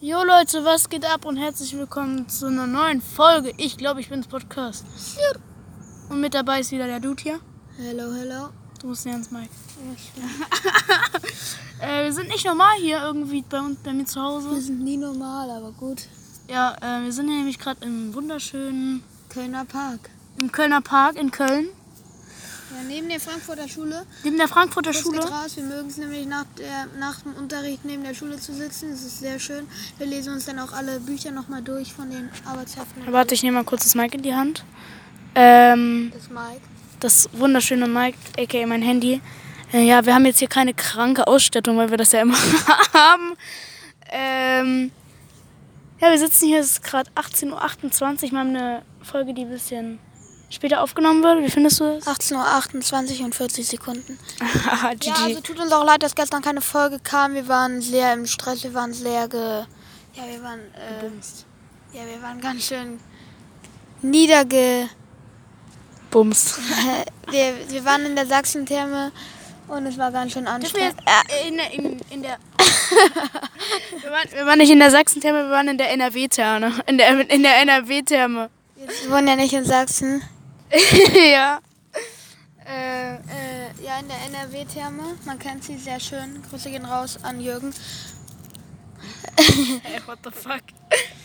Jo 0.00 0.22
Leute, 0.24 0.64
was 0.64 0.88
geht 0.88 1.04
ab 1.04 1.24
und 1.26 1.36
herzlich 1.36 1.76
willkommen 1.76 2.28
zu 2.28 2.46
einer 2.46 2.66
neuen 2.66 3.02
Folge. 3.02 3.52
Ich 3.58 3.76
glaube, 3.76 4.00
ich 4.00 4.08
bin's 4.08 4.26
Podcast. 4.26 4.86
Und 6.08 6.20
mit 6.20 6.32
dabei 6.34 6.60
ist 6.60 6.70
wieder 6.72 6.86
der 6.86 7.00
Dude 7.00 7.22
hier. 7.22 7.40
Hello, 7.76 8.12
hello. 8.14 8.48
Du 8.80 8.86
musst 8.88 9.04
näher 9.04 9.14
ans 9.14 9.30
Mic. 9.30 9.50
äh, 11.80 12.04
wir 12.04 12.12
sind 12.12 12.28
nicht 12.28 12.46
normal 12.46 12.76
hier 12.78 13.02
irgendwie 13.02 13.42
bei 13.48 13.60
uns, 13.60 13.78
bei 13.82 13.92
mir 13.92 14.06
zu 14.06 14.18
Wir 14.20 14.24
Hause. 14.24 14.60
sind 14.60 14.82
nie 14.82 14.96
normal, 14.96 15.50
aber 15.50 15.72
gut. 15.72 16.06
Ja, 16.48 16.76
äh, 16.80 17.04
wir 17.04 17.12
sind 17.12 17.28
hier 17.28 17.36
nämlich 17.36 17.58
gerade 17.58 17.84
im 17.84 18.14
wunderschönen, 18.14 19.02
Kölner 19.28 19.66
Park. 19.66 20.08
im 20.38 20.50
Kölner 20.50 20.80
Park 20.80 21.16
in 21.16 21.30
Köln. 21.30 21.68
Ja, 22.70 22.82
neben 22.86 23.08
der 23.08 23.18
Frankfurter 23.20 23.68
Schule. 23.68 24.06
Neben 24.22 24.36
der 24.38 24.48
Frankfurter 24.48 24.92
Schule. 24.92 25.20
raus. 25.20 25.56
Wir 25.56 25.64
mögen 25.64 25.88
es 25.88 25.96
nämlich 25.96 26.26
nach, 26.26 26.44
der, 26.58 26.86
nach 26.98 27.20
dem 27.22 27.34
Unterricht 27.34 27.84
neben 27.84 28.04
der 28.04 28.14
Schule 28.14 28.38
zu 28.38 28.54
sitzen. 28.54 28.90
Das 28.90 29.00
ist 29.02 29.18
sehr 29.18 29.38
schön. 29.40 29.66
Wir 29.98 30.06
lesen 30.06 30.32
uns 30.34 30.46
dann 30.46 30.58
auch 30.58 30.72
alle 30.72 31.00
Bücher 31.00 31.30
nochmal 31.32 31.62
durch 31.62 31.92
von 31.92 32.10
den 32.10 32.28
Arbeitsheften. 32.44 33.02
Warte, 33.12 33.34
ich 33.34 33.42
nehme 33.42 33.56
mal 33.58 33.64
kurz 33.64 33.84
das 33.84 33.94
Mic 33.94 34.14
in 34.14 34.22
die 34.22 34.34
Hand. 34.34 34.64
Ähm, 35.34 36.12
Das 36.14 36.28
Mike. 36.28 36.60
das 37.00 37.28
wunderschöne 37.32 37.86
Mic, 37.88 38.16
aka 38.38 38.66
mein 38.66 38.82
Handy. 38.82 39.20
Äh, 39.72 39.82
ja, 39.86 40.04
wir 40.04 40.14
haben 40.14 40.26
jetzt 40.26 40.38
hier 40.40 40.48
keine 40.48 40.74
kranke 40.74 41.26
Ausstattung, 41.26 41.76
weil 41.76 41.90
wir 41.90 41.96
das 41.96 42.12
ja 42.12 42.20
immer 42.22 42.36
haben. 42.92 43.34
Ähm, 44.10 44.90
ja, 46.00 46.10
wir 46.10 46.18
sitzen 46.18 46.46
hier, 46.48 46.60
es 46.60 46.72
ist 46.72 46.82
gerade 46.84 47.10
18.28 47.12 48.24
Uhr. 48.24 48.30
Wir 48.32 48.38
haben 48.38 48.48
eine 48.56 48.82
Folge, 49.02 49.34
die 49.34 49.42
ein 49.42 49.50
bisschen 49.50 49.98
später 50.50 50.82
aufgenommen 50.82 51.22
wird. 51.22 51.42
Wie 51.44 51.50
findest 51.50 51.80
du 51.80 51.84
es? 51.84 52.06
18.28 52.06 53.20
Uhr 53.20 53.24
und 53.26 53.34
40 53.34 53.66
Sekunden. 53.66 54.18
Haha, 54.40 54.90
Ja, 55.02 55.14
GG. 55.14 55.24
also 55.24 55.40
tut 55.40 55.58
uns 55.58 55.72
auch 55.72 55.84
leid, 55.84 56.02
dass 56.02 56.14
gestern 56.14 56.42
keine 56.42 56.60
Folge 56.60 56.98
kam. 57.02 57.34
Wir 57.34 57.48
waren 57.48 57.80
sehr 57.80 58.12
im 58.12 58.26
Stress, 58.26 58.62
wir 58.64 58.74
waren 58.74 58.92
sehr 58.92 59.28
ge... 59.28 59.64
Ja, 60.14 60.22
wir 60.28 60.42
waren... 60.42 60.60
Äh, 60.74 61.96
ja, 61.96 62.06
wir 62.06 62.22
waren 62.22 62.40
ganz 62.40 62.66
schön 62.66 63.00
niederge... 64.02 64.88
Bums. 66.10 66.58
wir, 67.30 67.54
wir 67.68 67.84
waren 67.84 68.04
in 68.04 68.16
der 68.16 68.26
Sachsentherme 68.26 69.12
und 69.68 69.86
es 69.86 69.96
war 69.96 70.10
ganz 70.10 70.32
schön 70.32 70.42
wir 70.44 70.50
anstrengend. 70.50 70.96
äh, 71.06 71.48
in 71.48 71.56
der, 71.56 71.70
in, 71.72 72.00
in 72.10 72.22
der 72.22 72.38
wir, 74.02 74.10
waren, 74.10 74.28
wir 74.32 74.46
waren 74.46 74.58
nicht 74.58 74.70
in 74.70 74.80
der 74.80 74.90
Sachsen-Therme, 74.90 75.44
wir 75.44 75.50
waren 75.50 75.68
in 75.68 75.78
der 75.78 75.92
NRW-Therme. 75.92 76.72
In 76.86 76.98
der, 76.98 77.30
in 77.30 77.42
der 77.44 77.60
NRW-Therme. 77.62 78.50
Wir 78.76 79.10
wohnen 79.12 79.28
ja 79.28 79.36
nicht 79.36 79.52
in 79.52 79.64
Sachsen. 79.64 80.22
ja. 81.32 81.60
Äh, 82.66 83.14
Äh, 83.14 83.16
ja, 83.82 83.98
in 83.98 84.08
der 84.08 84.18
NRW-Therme. 84.26 85.16
Man 85.24 85.38
kennt 85.38 85.64
sie 85.64 85.76
sehr 85.76 85.98
schön. 85.98 86.42
Grüße 86.48 86.70
gehen 86.70 86.84
raus 86.84 87.18
an 87.22 87.40
Jürgen. 87.40 87.74
ey, 89.36 90.00
what 90.06 90.18
the 90.24 90.30
fuck? 90.30 90.62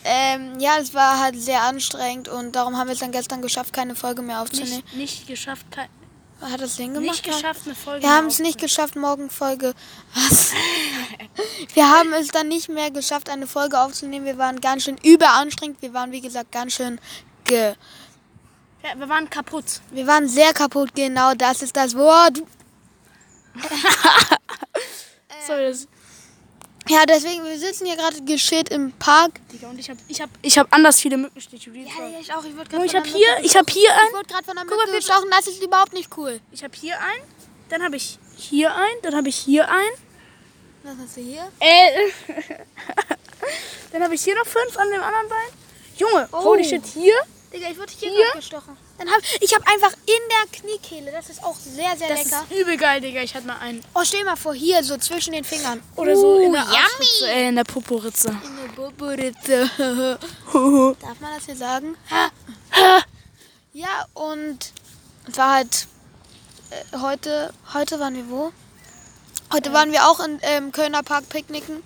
Ähm, 0.04 0.58
ja, 0.58 0.78
es 0.78 0.94
war 0.94 1.18
halt 1.20 1.40
sehr 1.40 1.62
anstrengend 1.62 2.28
und 2.28 2.52
darum 2.54 2.76
haben 2.76 2.86
wir 2.86 2.94
es 2.94 3.00
dann 3.00 3.12
gestern 3.12 3.42
geschafft, 3.42 3.72
keine 3.72 3.94
Folge 3.94 4.22
mehr 4.22 4.40
aufzunehmen. 4.40 4.82
Nicht, 4.92 4.96
nicht 4.96 5.26
geschafft, 5.26 5.66
kein, 5.70 5.88
Hat 6.40 6.60
das 6.60 6.76
Sinn 6.76 6.94
gemacht? 6.94 7.10
nicht 7.10 7.24
geschafft, 7.24 7.62
eine 7.64 7.74
Folge 7.74 8.02
Wir 8.02 8.10
haben 8.10 8.26
es 8.28 8.38
nicht 8.38 8.58
geschafft, 8.60 8.94
morgen 8.96 9.30
Folge. 9.30 9.74
Was? 10.14 10.52
Wir 11.74 11.88
haben 11.90 12.12
es 12.12 12.28
dann 12.28 12.48
nicht 12.48 12.68
mehr 12.68 12.90
geschafft, 12.90 13.28
eine 13.28 13.46
Folge 13.46 13.80
aufzunehmen. 13.80 14.24
Wir 14.26 14.38
waren 14.38 14.60
ganz 14.60 14.84
schön 14.84 14.96
überanstrengend. 15.02 15.82
Wir 15.82 15.92
waren, 15.92 16.12
wie 16.12 16.20
gesagt, 16.20 16.52
ganz 16.52 16.74
schön 16.74 17.00
ge. 17.44 17.74
Ja, 18.86 18.98
wir 18.98 19.08
waren 19.08 19.28
kaputt. 19.28 19.64
Wir 19.90 20.06
waren 20.06 20.28
sehr 20.28 20.52
kaputt. 20.52 20.90
Genau, 20.94 21.34
das 21.34 21.62
ist 21.62 21.74
das 21.76 21.96
Wort. 21.96 22.42
Sorry, 25.46 25.64
das, 25.68 25.88
Ja, 26.88 27.04
deswegen, 27.06 27.44
wir 27.44 27.58
sitzen 27.58 27.86
hier 27.86 27.96
gerade 27.96 28.22
geschät 28.22 28.68
im 28.68 28.92
Park. 28.92 29.40
Digga, 29.52 29.68
und 29.68 29.78
ich 29.78 29.90
hab, 29.90 29.96
ich 30.08 30.20
hab, 30.20 30.30
ich 30.42 30.58
hab 30.58 30.72
anders 30.72 31.00
viele 31.00 31.16
Mückenstiche. 31.16 31.70
Ja, 31.70 31.78
jetzt. 32.08 32.20
ich 32.20 32.32
auch. 32.34 32.44
Ich 32.44 32.56
wurde 32.56 32.70
Junge, 32.70 32.86
gerade 32.86 32.86
ich 32.86 32.94
hab 32.94 33.06
hier, 33.06 33.28
ich 33.42 33.56
hab 33.56 33.68
hier 33.70 33.88
Ich 33.88 33.90
einen, 34.02 34.12
wurde 34.12 34.28
gerade 34.28 34.44
von 34.44 34.56
einer 34.58 34.66
Guck 34.68 34.76
mal, 34.78 34.86
Mücke 34.86 34.98
gestochen. 34.98 35.28
Das 35.30 35.46
ist 35.46 35.62
überhaupt 35.62 35.92
nicht 35.92 36.10
cool. 36.16 36.40
ich 36.52 36.62
hab 36.62 36.74
hier 36.74 36.94
einen, 37.00 37.22
dann 37.70 37.82
habe 37.82 37.96
ich 37.96 38.18
hier 38.36 38.74
einen, 38.74 39.02
dann 39.02 39.16
habe 39.16 39.28
ich 39.28 39.36
hier 39.36 39.68
einen, 39.68 39.96
Was 40.84 40.94
hast 41.02 41.16
du 41.16 41.22
hier? 41.22 41.50
äh, 41.60 42.10
dann 43.92 44.02
habe 44.04 44.14
ich 44.14 44.22
hier 44.22 44.36
noch 44.36 44.46
fünf 44.46 44.76
an 44.78 44.88
dem 44.90 45.02
anderen 45.02 45.28
Bein. 45.28 45.48
Junge, 45.96 46.28
Oh. 46.32 46.44
holy 46.44 46.64
shit, 46.64 46.84
hier, 46.86 47.14
Digga, 47.56 47.70
ich 47.70 47.78
wurde 47.78 47.92
hier, 47.98 48.10
Hier? 48.10 48.32
gestochen. 48.34 48.76
Dann 48.98 49.08
hab, 49.10 49.20
ich 49.40 49.54
habe 49.54 49.64
einfach 49.66 49.92
in 50.04 50.22
der 50.28 50.60
Kniekehle. 50.60 51.10
Das 51.10 51.30
ist 51.30 51.42
auch 51.42 51.56
sehr, 51.56 51.96
sehr 51.96 52.08
das 52.08 52.24
lecker. 52.24 52.44
ist 52.50 52.60
übel 52.60 52.76
geil, 52.76 53.00
Digga, 53.00 53.22
ich 53.22 53.34
hatte 53.34 53.46
mal 53.46 53.58
einen. 53.58 53.82
Oh, 53.94 54.02
stell 54.04 54.24
mal 54.24 54.36
vor, 54.36 54.54
hier, 54.54 54.84
so 54.84 54.98
zwischen 54.98 55.32
den 55.32 55.44
Fingern. 55.44 55.82
Oder 55.96 56.16
so 56.16 56.38
in 56.38 56.52
der 56.52 56.64
Uh, 56.66 56.74
Arschritze, 56.74 57.30
äh, 57.30 57.48
in 57.48 57.56
der 57.56 57.64
Poporitze. 57.64 58.28
In 58.28 58.56
der 58.56 58.72
Boboritze. 58.74 59.70
Darf 61.00 61.20
man 61.20 61.34
das 61.34 61.46
hier 61.46 61.56
sagen? 61.56 61.96
Ja, 63.72 64.06
und 64.12 64.72
es 65.26 65.36
war 65.38 65.54
halt 65.54 65.86
äh, 66.70 66.98
heute, 66.98 67.54
heute 67.72 67.98
waren 68.00 68.14
wir 68.16 68.28
wo? 68.28 68.52
Heute 69.52 69.72
waren 69.72 69.92
wir 69.92 70.06
auch 70.08 70.20
in, 70.20 70.38
im 70.56 70.72
Kölner 70.72 71.02
Park 71.02 71.28
picknicken. 71.30 71.82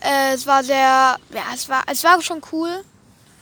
Äh, 0.00 0.34
es 0.34 0.46
war 0.46 0.62
sehr, 0.62 1.18
ja, 1.30 1.42
es 1.52 1.68
war, 1.68 1.82
es 1.88 2.04
war 2.04 2.22
schon 2.22 2.40
cool. 2.52 2.84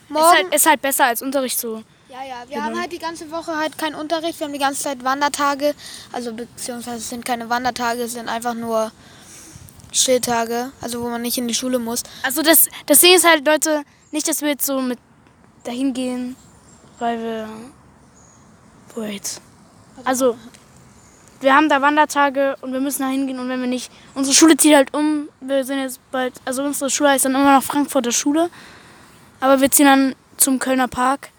Ist 0.07 0.13
Morgen, 0.13 0.27
halt, 0.27 0.55
ist 0.55 0.65
halt 0.65 0.81
besser 0.81 1.05
als 1.05 1.21
Unterricht 1.21 1.59
so. 1.59 1.83
ja, 2.09 2.23
ja, 2.23 2.35
wir 2.47 2.63
haben 2.63 2.79
halt 2.79 2.91
die 2.91 2.99
ganze 2.99 3.29
Woche 3.31 3.55
halt 3.55 3.77
keinen 3.77 3.95
Unterricht. 3.95 4.39
Wir 4.39 4.45
haben 4.45 4.53
die 4.53 4.59
ganze 4.59 4.83
Zeit 4.83 5.03
Wandertage. 5.03 5.73
Also 6.11 6.33
beziehungsweise 6.33 6.97
es 6.97 7.09
sind 7.09 7.25
keine 7.25 7.49
Wandertage, 7.49 8.03
es 8.03 8.13
sind 8.13 8.29
einfach 8.29 8.53
nur 8.53 8.91
Chilltage, 9.91 10.71
also 10.81 11.01
wo 11.01 11.09
man 11.09 11.21
nicht 11.21 11.37
in 11.37 11.47
die 11.47 11.53
Schule 11.53 11.79
muss. 11.79 12.03
Also 12.23 12.41
das, 12.41 12.69
das 12.85 12.99
Ding 12.99 13.15
ist 13.15 13.25
halt, 13.25 13.45
Leute, 13.45 13.83
nicht, 14.11 14.27
dass 14.27 14.41
wir 14.41 14.49
jetzt 14.49 14.65
so 14.65 14.81
mit 14.81 14.99
dahin 15.63 15.93
gehen, 15.93 16.35
weil 16.99 17.19
wir. 17.21 17.49
Wait. 18.95 19.41
Also, 20.05 20.37
wir 21.41 21.53
haben 21.53 21.67
da 21.67 21.81
Wandertage 21.81 22.55
und 22.61 22.71
wir 22.71 22.79
müssen 22.79 23.01
da 23.01 23.09
hingehen 23.09 23.39
und 23.39 23.49
wenn 23.49 23.59
wir 23.59 23.67
nicht. 23.67 23.91
Unsere 24.13 24.35
Schule 24.35 24.55
zieht 24.55 24.75
halt 24.75 24.93
um. 24.93 25.27
Wir 25.41 25.65
sind 25.65 25.79
jetzt 25.79 25.99
bald. 26.11 26.33
Also, 26.45 26.63
unsere 26.63 26.89
Schule 26.89 27.09
heißt 27.09 27.25
dann 27.25 27.35
immer 27.35 27.55
noch 27.55 27.63
Frankfurter 27.63 28.11
Schule. 28.11 28.49
Aber 29.39 29.61
wir 29.61 29.71
ziehen 29.71 29.85
dann 29.85 30.15
zum 30.37 30.59
Kölner 30.59 30.87
Park. 30.87 31.29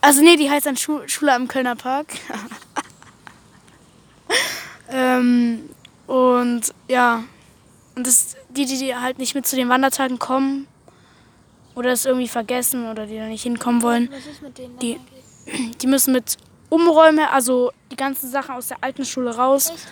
Also, 0.00 0.22
nee, 0.22 0.36
die 0.36 0.50
heißt 0.50 0.66
dann 0.66 0.76
Schu 0.76 1.00
Schule 1.06 1.32
am 1.34 1.48
Kölner 1.48 1.76
Park. 1.76 2.06
ähm, 4.90 5.68
und 6.06 6.62
ja. 6.88 7.24
Und 7.96 8.06
das, 8.06 8.36
die, 8.50 8.66
die, 8.66 8.78
die 8.78 8.94
halt 8.96 9.18
nicht 9.18 9.34
mit 9.34 9.46
zu 9.46 9.56
den 9.56 9.68
Wandertagen 9.68 10.18
kommen 10.18 10.66
oder 11.74 11.90
es 11.92 12.04
irgendwie 12.04 12.28
vergessen 12.28 12.88
oder 12.90 13.06
die 13.06 13.16
da 13.16 13.26
nicht 13.26 13.42
hinkommen 13.44 13.82
wollen, 13.82 14.10
Was 14.12 14.26
ist 14.26 14.42
mit 14.42 14.58
denen? 14.58 14.78
Die- 14.78 15.00
die 15.80 15.86
müssen 15.86 16.12
mit 16.14 16.38
Umräumen, 16.70 17.26
also 17.26 17.70
die 17.92 17.96
ganzen 17.96 18.30
Sachen 18.30 18.54
aus 18.54 18.68
der 18.68 18.78
alten 18.80 19.04
Schule 19.04 19.36
raus. 19.36 19.68
Echt? 19.70 19.86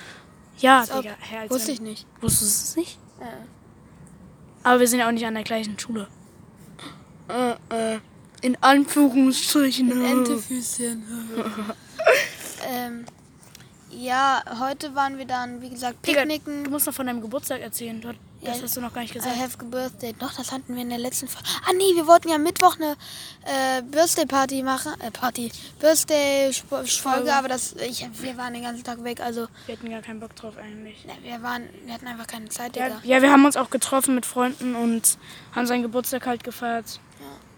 Ja. 0.59 0.85
Digga. 0.87 1.11
Als 1.41 1.51
Wusste 1.51 1.73
ich 1.73 1.81
nicht. 1.83 2.07
Wusstest 2.23 2.51
du 2.51 2.65
es 2.71 2.77
nicht? 2.77 2.99
Ja. 3.21 3.27
Aber 4.63 4.81
wir 4.81 4.89
sind 4.89 5.01
ja 5.01 5.09
auch 5.09 5.13
nicht 5.13 5.27
an 5.27 5.35
der 5.35 5.43
gleichen 5.45 5.79
Schule. 5.79 6.09
Äh, 7.29 7.95
äh. 7.95 7.99
In 8.43 8.57
Anführungsstrichen. 8.61 10.05
Entefüßchen. 10.05 11.03
ähm, 12.69 13.05
ja, 13.91 14.43
heute 14.59 14.95
waren 14.95 15.19
wir 15.19 15.27
dann, 15.27 15.61
wie 15.61 15.69
gesagt, 15.71 16.05
Digga, 16.07 16.21
picknicken. 16.23 16.65
du 16.65 16.71
musst 16.71 16.87
noch 16.87 16.95
von 16.95 17.07
deinem 17.07 17.21
Geburtstag 17.21 17.61
erzählen. 17.61 18.01
Das 18.01 18.57
Ja. 18.57 18.63
hast 18.65 18.77
du 18.77 18.81
noch 18.81 18.93
gar 18.93 19.03
nicht 19.03 19.13
I 19.15 19.19
gesagt. 19.19 19.37
have 19.37 19.59
a 19.61 19.65
birthday. 19.65 20.13
Doch, 20.19 20.33
das 20.33 20.51
hatten 20.51 20.75
wir 20.75 20.83
in 20.83 20.89
der 20.89 20.99
letzten 20.99 21.29
Folge. 21.29 21.47
Ah 21.69 21.73
nee, 21.77 21.95
wir 21.95 22.07
wollten 22.09 22.29
ja 22.31 22.39
Mittwoch 22.39 22.77
eine 22.77 22.97
äh, 23.45 23.83
Birthday 23.83 24.27
Party 24.27 24.63
machen. 24.65 24.95
Äh, 25.01 25.11
Party. 25.13 25.53
Birthday 25.79 26.51
Folge, 26.53 27.33
aber 27.33 27.47
das 27.49 27.75
ich, 27.75 28.05
wir 28.21 28.37
waren 28.39 28.55
den 28.55 28.63
ganzen 28.65 28.83
Tag 28.83 29.05
weg, 29.05 29.21
also 29.21 29.47
Wir 29.67 29.77
hatten 29.77 29.89
gar 29.91 30.01
keinen 30.03 30.19
Bock 30.19 30.35
drauf 30.35 30.55
eigentlich. 30.57 31.05
ne, 31.05 31.13
wir 31.23 31.41
waren 31.43 31.69
wir 31.85 31.95
hatten 31.95 32.09
einfach 32.09 32.27
keine 32.27 32.49
Zeit, 32.49 32.75
Ja, 32.77 32.87
Digga. 32.89 33.01
ja, 33.05 33.23
wir 33.23 33.31
haben 33.31 33.45
uns 33.45 33.57
auch 33.57 33.71
getroffen 33.71 34.15
mit 34.17 34.27
Freunden 34.27 34.75
und 34.75 35.19
haben 35.55 35.67
seinen 35.67 35.83
Geburtstag 35.83 36.27
halt 36.27 36.43
gefeiert. 36.43 36.99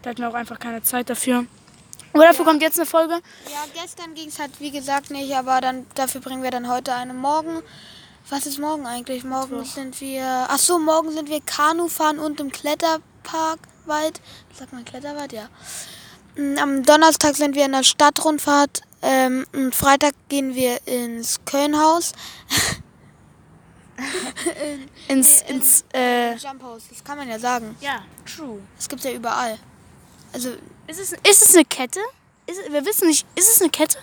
Da 0.05 0.11
hatten 0.11 0.21
wir 0.21 0.29
auch 0.29 0.35
einfach 0.35 0.59
keine 0.59 0.83
Zeit 0.83 1.09
dafür. 1.09 1.47
Aber 2.13 2.25
dafür 2.25 2.45
kommt 2.45 2.61
jetzt 2.61 2.77
eine 2.77 2.85
Folge. 2.85 3.15
Ja, 3.51 3.65
gestern 3.73 4.13
ging 4.13 4.27
es 4.27 4.37
halt 4.37 4.51
wie 4.59 4.69
gesagt 4.69 5.09
nicht, 5.09 5.33
aber 5.35 5.61
dann 5.61 5.87
dafür 5.95 6.21
bringen 6.21 6.43
wir 6.43 6.51
dann 6.51 6.69
heute 6.69 6.93
eine 6.93 7.15
morgen. 7.15 7.63
Was 8.29 8.45
ist 8.45 8.59
morgen 8.59 8.85
eigentlich? 8.85 9.23
Morgen 9.23 9.57
Mittwoch. 9.57 9.73
sind 9.73 9.99
wir. 10.01 10.45
Ach 10.47 10.59
so, 10.59 10.77
morgen 10.77 11.11
sind 11.11 11.27
wir 11.27 11.41
Kanu 11.41 11.87
fahren 11.87 12.19
und 12.19 12.39
im 12.39 12.51
Kletterpark 12.51 13.57
Wald. 13.85 14.21
Sagt 14.53 14.73
man 14.73 14.85
Kletterwald? 14.85 15.33
Ja. 15.33 15.49
Mm, 16.35 16.59
Am 16.59 16.83
Donnerstag 16.83 17.35
sind 17.35 17.55
wir 17.55 17.65
in 17.65 17.71
der 17.71 17.83
Stadtrundfahrt. 17.83 18.81
Ähm, 19.01 19.47
und 19.53 19.73
Freitag 19.73 20.13
gehen 20.29 20.53
wir 20.53 20.85
ins 20.87 21.43
Kölnhaus. 21.45 22.13
Ins, 25.07 25.41
ins, 25.43 25.85
äh, 25.93 26.35
Jumphaus, 26.35 26.83
das 26.89 27.01
kann 27.03 27.17
man 27.17 27.29
ja 27.29 27.39
sagen. 27.39 27.77
ja, 27.79 28.01
true. 28.25 28.59
Das 28.75 28.89
gibt's 28.89 29.05
ja 29.05 29.11
überall. 29.11 29.57
Also, 30.35 30.49
Ist 30.87 30.99
es, 30.99 31.13
ist 31.13 31.49
es 31.49 31.55
eine 31.55 31.63
Kette? 31.63 32.01
Ist, 32.45 32.59
wir 32.69 32.85
wissen 32.85 33.07
nicht, 33.07 33.25
ist 33.35 33.49
es 33.49 33.61
eine 33.61 33.69
Kette? 33.69 33.97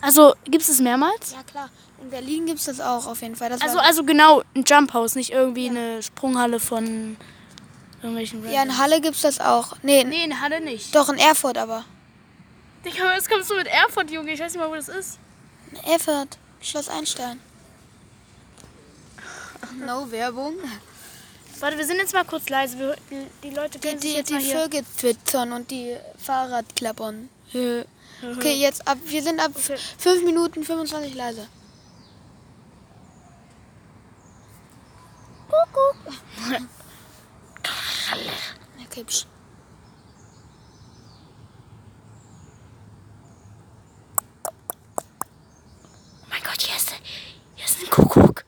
Also 0.00 0.34
gibt 0.44 0.62
es 0.62 0.70
es 0.70 0.80
mehrmals? 0.80 1.32
Ja, 1.32 1.42
klar. 1.42 1.68
In 2.00 2.08
Berlin 2.08 2.46
gibt 2.46 2.60
es 2.60 2.64
das 2.64 2.80
auch 2.80 3.06
auf 3.06 3.20
jeden 3.20 3.36
Fall. 3.36 3.50
Das 3.50 3.60
Also, 3.60 3.78
also 3.78 4.04
genau, 4.04 4.42
ein 4.56 4.64
Jump 4.64 4.94
House, 4.94 5.16
nicht 5.16 5.32
irgendwie 5.32 5.68
eine 5.68 6.02
Sprunghalle 6.02 6.60
von 6.60 7.18
irgendwelchen 8.02 8.50
ja, 8.50 8.62
in 8.62 8.78
Halle 8.78 9.02
gibt 9.02 9.16
es 9.16 9.22
das 9.22 9.38
auch. 9.38 9.76
Nee, 9.82 10.02
Nee, 10.04 10.24
in 10.24 10.40
Halle 10.40 10.62
nicht. 10.62 10.94
doch 10.94 11.10
in 11.10 11.18
Erfurt 11.18 11.58
aber. 11.58 11.84
Digga, 12.86 13.14
jetzt 13.14 13.30
kommst 13.30 13.50
du 13.50 13.56
mit 13.56 13.66
Erfurt, 13.66 14.10
Junge. 14.10 14.32
Ich 14.32 14.40
weiß 14.40 14.54
nicht 14.54 14.62
mal, 14.62 14.70
wo 14.70 14.74
das 14.76 14.88
ist. 14.88 15.18
In 15.72 15.76
Erfurt. 15.90 16.38
Schloss 16.62 16.88
Einstein. 16.88 17.38
No 19.86 20.10
Werbung. 20.10 20.54
Warte, 21.64 21.78
wir 21.78 21.86
sind 21.86 21.96
jetzt 21.96 22.12
mal 22.12 22.24
kurz 22.26 22.50
leise. 22.50 22.78
Wir, 22.78 22.94
die, 23.10 23.26
die 23.42 23.54
Leute 23.54 23.78
Die, 23.78 23.88
können 23.88 23.98
sich 23.98 24.10
die, 24.10 24.16
jetzt 24.18 24.28
die 24.28 24.34
mal 24.34 24.42
hier... 24.42 24.60
Vögel 24.60 24.84
twittern 24.98 25.52
und 25.52 25.70
die 25.70 25.96
Fahrradklappern. 26.18 27.30
Okay, 27.54 28.52
jetzt 28.56 28.86
ab. 28.86 28.98
Wir 29.06 29.22
sind 29.22 29.40
ab 29.40 29.52
Okay. 29.54 29.78
5 29.96 30.24
Minuten 30.24 30.62
25 30.62 31.14
leise. 31.14 31.48
Kuckuck. 35.48 35.96
Okay, 38.86 39.04
psch. 39.04 39.26
Oh 46.22 46.26
mein 46.28 46.42
Gott, 46.42 46.60
hier 46.60 46.76
ist, 46.76 46.92
hier 47.56 47.64
ist 47.64 47.80
ein 47.82 47.90
Kuckuck. 47.90 48.44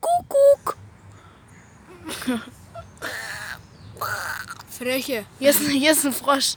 Kuckuck. 0.00 0.81
Freche. 4.78 5.24
Hier 5.38 5.50
ist, 5.50 5.60
hier 5.60 5.92
ist 5.92 6.04
ein 6.04 6.12
Frosch. 6.12 6.54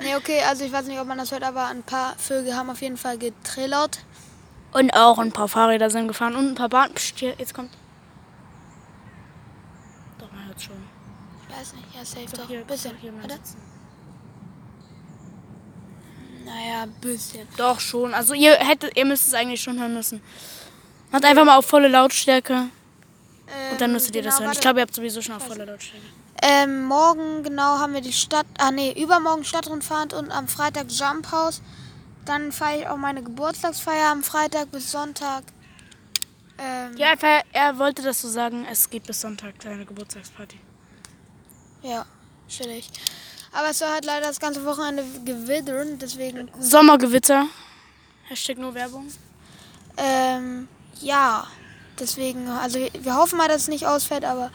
Nee, 0.00 0.16
okay, 0.16 0.40
also 0.48 0.64
ich 0.64 0.72
weiß 0.72 0.86
nicht, 0.86 0.98
ob 0.98 1.06
man 1.06 1.18
das 1.18 1.30
hört, 1.30 1.42
aber 1.42 1.66
ein 1.66 1.82
paar 1.82 2.14
Vögel 2.16 2.56
haben 2.56 2.70
auf 2.70 2.80
jeden 2.80 2.96
Fall 2.96 3.18
getrillert. 3.18 4.00
Und 4.72 4.92
auch 4.94 5.18
ein 5.18 5.32
paar 5.32 5.48
Fahrräder 5.48 5.90
sind 5.90 6.08
gefahren 6.08 6.36
und 6.36 6.48
ein 6.48 6.54
paar 6.54 6.68
Bahnen. 6.68 6.94
Psst, 6.94 7.18
hier, 7.18 7.34
jetzt 7.38 7.54
kommt. 7.54 7.70
Doch, 10.18 10.30
man 10.32 10.46
hört 10.46 10.60
schon. 10.60 10.76
Ich 11.48 11.56
weiß 11.56 11.74
nicht, 11.74 11.94
ja, 11.94 12.04
safe 12.04 12.36
doch. 12.36 12.48
Hier, 12.48 12.60
Ein 12.60 12.66
bisschen. 12.66 12.96
hier 13.00 13.12
sitzen. 13.28 13.56
Naja, 16.44 16.86
bisschen. 17.00 17.46
Doch 17.56 17.78
schon. 17.78 18.14
Also 18.14 18.34
ihr 18.34 18.54
hättet, 18.54 18.96
ihr 18.96 19.04
müsst 19.04 19.28
es 19.28 19.34
eigentlich 19.34 19.60
schon 19.60 19.78
hören 19.78 19.94
müssen. 19.94 20.22
Macht 21.10 21.24
einfach 21.24 21.44
mal 21.44 21.56
auf 21.56 21.66
volle 21.66 21.88
Lautstärke 21.88 22.68
und 23.72 23.80
dann 23.80 23.92
müsstet 23.92 24.16
ihr 24.16 24.22
das 24.22 24.36
genau, 24.36 24.46
hören. 24.46 24.52
Ich 24.54 24.60
glaube, 24.60 24.80
ihr 24.80 24.82
habt 24.82 24.94
sowieso 24.94 25.22
schon 25.22 25.34
auf 25.34 25.46
volle 25.46 25.64
Lautstärke. 25.64 26.04
Ähm, 26.42 26.84
morgen 26.84 27.42
genau 27.42 27.78
haben 27.78 27.92
wir 27.92 28.00
die 28.00 28.12
Stadt, 28.12 28.46
ah 28.58 28.70
nee, 28.70 28.92
übermorgen 29.02 29.44
Stadtrundfahrt 29.44 30.12
und 30.14 30.30
am 30.30 30.48
Freitag 30.48 30.86
Jump 30.90 31.30
House. 31.32 31.60
Dann 32.24 32.52
feiere 32.52 32.80
ich 32.80 32.86
auch 32.88 32.96
meine 32.96 33.22
Geburtstagsfeier 33.22 34.10
am 34.10 34.22
Freitag 34.22 34.70
bis 34.70 34.90
Sonntag. 34.90 35.42
Ähm, 36.58 36.96
Ja, 36.96 37.14
er, 37.20 37.42
er 37.52 37.78
wollte 37.78 38.02
das 38.02 38.20
so 38.20 38.28
sagen, 38.28 38.66
es 38.70 38.88
geht 38.88 39.04
bis 39.06 39.20
Sonntag 39.20 39.54
seine 39.62 39.84
Geburtstagsparty. 39.84 40.58
ja, 41.82 42.04
chillig. 42.48 42.88
Aber 43.52 43.70
es 43.70 43.78
soll 43.80 43.88
halt 43.88 44.04
leider 44.04 44.26
das 44.28 44.38
ganze 44.38 44.64
Wochenende 44.64 45.02
gewittern, 45.24 45.98
deswegen, 45.98 46.50
Sommergewitter. 46.60 47.46
Hashtag 48.28 48.58
nur 48.58 48.74
Werbung. 48.74 49.08
ähm, 49.96 50.68
ja, 51.00 51.46
deswegen, 52.00 52.48
also 52.48 52.78
wir 52.78 53.14
hoffen 53.14 53.38
mal, 53.38 53.48
dass 53.48 53.62
es 53.62 53.68
nicht 53.68 53.86
ausfällt, 53.86 54.24
aber 54.24 54.50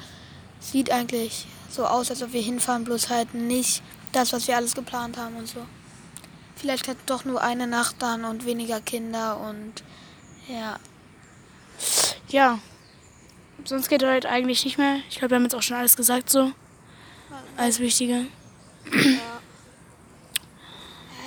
es 0.59 0.71
sieht 0.71 0.91
eigentlich 0.91 1.47
so 1.69 1.85
aus, 1.85 2.09
als 2.09 2.23
ob 2.23 2.33
wir 2.33 2.41
hinfahren, 2.41 2.83
bloß 2.83 3.09
halt 3.09 3.33
nicht 3.33 3.81
das, 4.11 4.33
was 4.33 4.47
wir 4.47 4.55
alles 4.55 4.73
geplant 4.73 5.17
haben 5.17 5.35
und 5.35 5.47
so. 5.47 5.65
Vielleicht 6.55 6.87
halt 6.87 6.97
doch 7.05 7.25
nur 7.25 7.41
eine 7.41 7.67
Nacht 7.67 7.97
dann 7.99 8.23
und 8.25 8.45
weniger 8.45 8.81
Kinder 8.81 9.39
und 9.39 9.83
ja. 10.47 10.79
Ja. 12.29 12.59
Sonst 13.63 13.89
geht 13.89 14.03
heute 14.03 14.29
eigentlich 14.29 14.63
nicht 14.63 14.77
mehr. 14.77 14.97
Ich 15.09 15.17
glaube, 15.17 15.31
wir 15.31 15.35
haben 15.37 15.43
jetzt 15.43 15.55
auch 15.55 15.61
schon 15.61 15.77
alles 15.77 15.97
gesagt 15.97 16.29
so. 16.29 16.51
Alles 17.57 17.79
Wichtige. 17.79 18.27
Ja, 18.91 19.39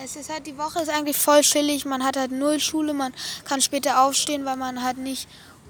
Es 0.05 0.15
ist 0.17 0.31
halt, 0.31 0.47
die 0.47 0.57
Woche 0.57 0.81
ist 0.81 0.89
eigentlich 0.89 1.17
voll 1.17 1.41
chillig. 1.41 1.85
Man 1.85 2.05
hat 2.05 2.17
halt 2.17 2.31
null 2.31 2.61
Schule. 2.61 2.95
Man 2.95 3.13
kann 3.45 3.61
später 3.61 4.03
aufstehen, 4.03 4.45
weil 4.45 4.57
man 4.57 4.83
halt 4.83 4.99
nicht 4.99 5.29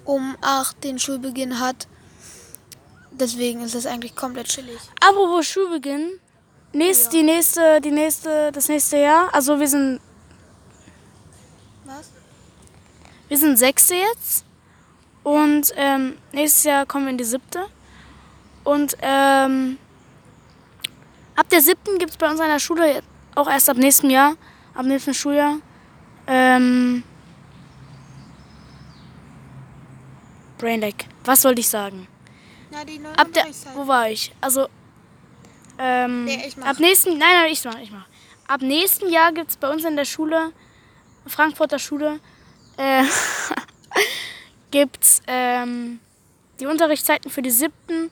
um 0.08 0.36
8 0.40 0.82
den 0.84 0.98
Schulbeginn 0.98 1.60
hat. 1.60 1.86
Deswegen 3.10 3.60
ist 3.60 3.74
es 3.74 3.84
eigentlich 3.84 4.16
komplett 4.16 4.48
chillig. 4.48 4.78
Apropos 5.06 5.46
Schulbeginn. 5.46 6.18
Nächst, 6.72 7.12
die 7.12 7.22
nächste, 7.22 7.80
die 7.82 7.90
nächste, 7.90 8.50
das 8.52 8.68
nächste 8.68 8.96
Jahr. 8.98 9.28
Also 9.34 9.60
wir 9.60 9.68
sind, 9.68 10.00
Was? 11.84 12.10
wir 13.28 13.36
sind 13.36 13.58
Sechste 13.58 13.96
jetzt. 13.96 14.44
Und 15.24 15.72
ähm, 15.76 16.16
nächstes 16.32 16.64
Jahr 16.64 16.86
kommen 16.86 17.04
wir 17.04 17.10
in 17.10 17.18
die 17.18 17.24
siebte. 17.24 17.66
Und 18.64 18.96
ähm, 19.02 19.76
ab 21.36 21.48
der 21.50 21.60
siebten 21.60 21.98
gibt 21.98 22.12
es 22.12 22.16
bei 22.16 22.30
uns 22.30 22.40
an 22.40 22.48
der 22.48 22.60
Schule 22.60 23.02
auch 23.34 23.48
erst 23.48 23.68
ab 23.68 23.76
nächstem 23.76 24.08
Jahr, 24.08 24.36
ab 24.74 24.86
nächsten 24.86 25.12
Schuljahr, 25.12 25.58
ähm, 26.26 27.02
Brainlag. 30.58 30.94
Was 31.24 31.44
wollte 31.44 31.60
ich 31.60 31.68
sagen? 31.68 32.06
Na, 32.70 32.84
die 32.84 32.98
neue 32.98 33.18
Ab 33.18 33.32
der, 33.32 33.46
wo 33.74 33.86
war 33.86 34.10
ich? 34.10 34.32
Also, 34.40 34.68
ähm, 35.78 36.24
Nee, 36.24 36.44
ich 36.46 36.58
ab 36.58 36.78
nächsten, 36.78 37.16
nein, 37.18 37.32
nein, 37.32 37.52
ich 37.52 37.64
mach, 37.64 37.78
ich 37.78 37.90
mach. 37.90 38.06
Ab 38.46 38.60
nächsten 38.62 39.10
Jahr 39.10 39.32
gibt 39.32 39.50
es 39.50 39.56
bei 39.56 39.68
uns 39.70 39.84
in 39.84 39.96
der 39.96 40.04
Schule, 40.04 40.52
Frankfurter 41.26 41.78
Schule, 41.78 42.20
äh, 42.76 43.04
gibt's 44.70 45.22
ähm, 45.26 46.00
die 46.60 46.66
Unterrichtszeiten 46.66 47.30
für 47.30 47.42
die 47.42 47.50
siebten. 47.50 48.10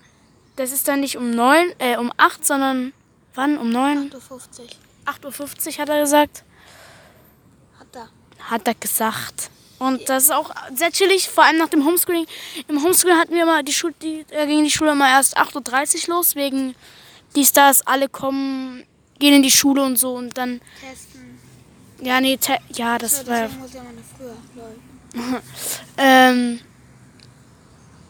Das 0.56 0.72
ist 0.72 0.88
dann 0.88 1.00
nicht 1.00 1.16
um 1.16 1.31
neun, 1.31 1.72
äh, 1.78 1.96
um 1.96 2.12
acht, 2.16 2.44
sondern 2.46 2.93
wann? 3.34 3.58
Um 3.58 3.70
neun? 3.70 4.10
8.50 4.10 4.76
8.50 5.06 5.66
Uhr 5.75 5.78
hat 5.78 5.88
er 5.88 6.00
gesagt. 6.00 6.44
Hat 7.78 7.87
er. 7.94 8.08
Hat 8.50 8.66
er 8.66 8.75
gesagt. 8.75 9.50
Und 9.78 10.08
das 10.08 10.25
ist 10.25 10.31
auch 10.32 10.50
sehr 10.75 10.90
chillig, 10.90 11.28
vor 11.28 11.44
allem 11.44 11.58
nach 11.58 11.69
dem 11.69 11.84
Homeschooling. 11.84 12.26
Im 12.69 12.82
Homeschooling 12.82 13.19
hatten 13.19 13.34
wir 13.34 13.43
immer 13.43 13.62
die 13.62 13.73
Schule, 13.73 13.94
die, 14.00 14.25
äh, 14.31 14.46
ging 14.46 14.64
die 14.64 14.70
Schule 14.70 14.93
immer 14.93 15.08
erst 15.08 15.37
8.30 15.37 16.08
Uhr 16.08 16.14
los, 16.17 16.34
wegen 16.34 16.75
dies, 17.34 17.52
das, 17.52 17.87
alle 17.87 18.08
kommen, 18.08 18.84
gehen 19.19 19.34
in 19.34 19.43
die 19.43 19.50
Schule 19.50 19.82
und 19.84 19.96
so 19.99 20.14
und 20.14 20.37
dann, 20.38 20.61
Testen. 20.81 21.38
ja, 22.00 22.20
nee, 22.20 22.37
te 22.38 22.56
ja, 22.73 22.96
das 22.96 23.20
So, 23.20 23.26
war, 23.26 23.43
noch 23.43 23.50
früher. 24.17 24.37
Ähm, 25.99 26.61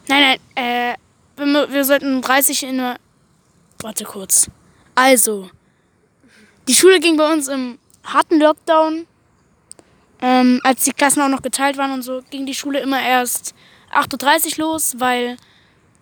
nein, 0.07 0.37
nein, 0.55 0.93
äh, 0.95 0.95
wir, 1.37 1.71
wir 1.71 1.85
sollten 1.85 2.15
um 2.15 2.21
30 2.21 2.63
in 2.63 2.77
der, 2.77 2.97
warte 3.81 4.03
kurz. 4.05 4.49
Also, 4.95 5.49
die 6.67 6.73
Schule 6.73 6.99
ging 6.99 7.17
bei 7.17 7.31
uns 7.31 7.47
im 7.47 7.77
harten 8.03 8.39
Lockdown, 8.39 9.05
ähm, 10.21 10.59
als 10.63 10.83
die 10.83 10.91
Klassen 10.91 11.21
auch 11.21 11.29
noch 11.29 11.41
geteilt 11.41 11.77
waren 11.77 11.91
und 11.91 12.01
so, 12.01 12.21
ging 12.29 12.45
die 12.45 12.55
Schule 12.55 12.79
immer 12.79 13.01
erst 13.01 13.53
8.30 13.93 14.59
Uhr 14.59 14.65
los, 14.65 14.95
weil 14.97 15.37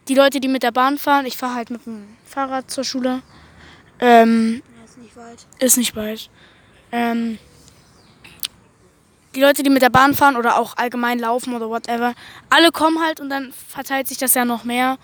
die 0.07 0.15
Leute, 0.15 0.39
die 0.39 0.48
mit 0.48 0.63
der 0.63 0.72
Bahn 0.72 0.98
fahren, 0.98 1.25
ich 1.25 1.38
fahre 1.38 1.55
halt 1.55 1.69
mit 1.69 1.86
dem 1.86 2.07
Fahrrad 2.25 2.69
zur 2.72 2.84
Schule, 2.84 3.22
ähm, 4.00 4.62
Ja, 4.77 4.84
ist 4.86 4.98
nicht 4.98 5.15
weit. 5.17 5.45
ist 5.60 5.77
nicht 5.77 5.95
weit. 5.95 6.29
Ähm, 6.91 7.38
die 9.34 9.41
Leute, 9.41 9.63
die 9.63 9.69
mit 9.69 9.81
der 9.81 9.89
Bahn 9.89 10.13
fahren 10.13 10.38
oder 10.38 10.57
auch 10.57 10.77
allgemein 10.77 11.19
laufen 11.19 11.53
oder 11.53 11.69
whatever, 11.69 12.13
alle 12.50 12.72
kommen 12.72 13.03
halt 13.03 13.19
und 13.19 13.29
dann 13.29 13.51
verteilt 13.67 14.07
sich 14.07 14.17
das 14.17 14.34
ja 14.34 14.45
noch 14.45 14.63
mehr. 14.63 14.98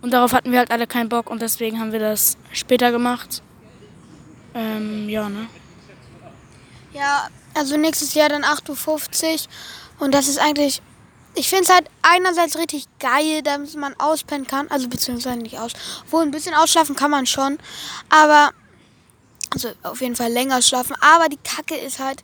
Und 0.00 0.12
darauf 0.12 0.32
hatten 0.32 0.52
wir 0.52 0.58
halt 0.58 0.70
alle 0.70 0.86
keinen 0.86 1.08
Bock 1.08 1.28
und 1.30 1.42
deswegen 1.42 1.80
haben 1.80 1.90
wir 1.90 1.98
das 1.98 2.36
später 2.52 2.92
gemacht. 2.92 3.42
Ähm, 4.54 5.08
ja, 5.08 5.28
ne? 5.28 5.46
Ja, 6.92 7.28
also 7.54 7.76
nächstes 7.76 8.14
Jahr 8.14 8.28
dann 8.28 8.44
8.50 8.44 9.32
Uhr. 9.32 9.38
Und 10.00 10.12
das 10.12 10.28
ist 10.28 10.38
eigentlich, 10.38 10.82
ich 11.34 11.48
finde 11.48 11.64
es 11.64 11.70
halt 11.70 11.88
einerseits 12.02 12.58
richtig 12.58 12.86
geil, 12.98 13.42
damit 13.42 13.74
man 13.76 13.94
auspennen 13.98 14.46
kann. 14.46 14.68
Also 14.70 14.88
beziehungsweise 14.88 15.38
nicht 15.38 15.58
aus. 15.58 15.72
Wohl 16.10 16.22
ein 16.22 16.30
bisschen 16.30 16.54
ausschlafen 16.54 16.96
kann 16.96 17.10
man 17.10 17.26
schon. 17.26 17.58
Aber, 18.08 18.50
also 19.50 19.70
auf 19.82 20.00
jeden 20.00 20.16
Fall 20.16 20.32
länger 20.32 20.62
schlafen. 20.62 20.96
Aber 21.00 21.28
die 21.28 21.38
Kacke 21.38 21.76
ist 21.76 21.98
halt, 21.98 22.22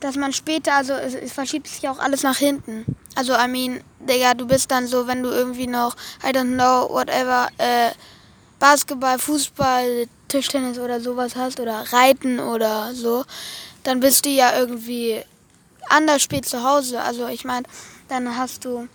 dass 0.00 0.16
man 0.16 0.32
später, 0.32 0.74
also 0.74 0.92
es, 0.92 1.14
es 1.14 1.32
verschiebt 1.32 1.68
sich 1.68 1.88
auch 1.88 1.98
alles 1.98 2.22
nach 2.22 2.36
hinten. 2.36 2.84
Also, 3.14 3.34
I 3.34 3.48
mean, 3.48 3.82
Digga, 4.00 4.34
du 4.34 4.46
bist 4.46 4.70
dann 4.70 4.86
so, 4.86 5.06
wenn 5.06 5.22
du 5.22 5.30
irgendwie 5.30 5.66
noch, 5.66 5.96
I 6.22 6.28
don't 6.28 6.54
know, 6.54 6.88
whatever, 6.90 7.48
äh, 7.56 7.90
Basketball, 8.58 9.18
Fußball, 9.18 10.06
Tischtennis 10.28 10.78
oder 10.78 11.00
sowas 11.00 11.36
hast 11.36 11.60
oder 11.60 11.84
Reiten 11.92 12.40
oder 12.40 12.94
so, 12.94 13.24
dann 13.86 14.00
bist 14.00 14.24
du 14.24 14.30
ja 14.30 14.58
irgendwie 14.58 15.22
anders 15.88 16.22
spät 16.22 16.44
zu 16.44 16.64
Hause. 16.64 17.00
Also 17.00 17.28
ich 17.28 17.44
meine, 17.44 17.66
dann 18.08 18.36
hast 18.36 18.64
du 18.64 18.88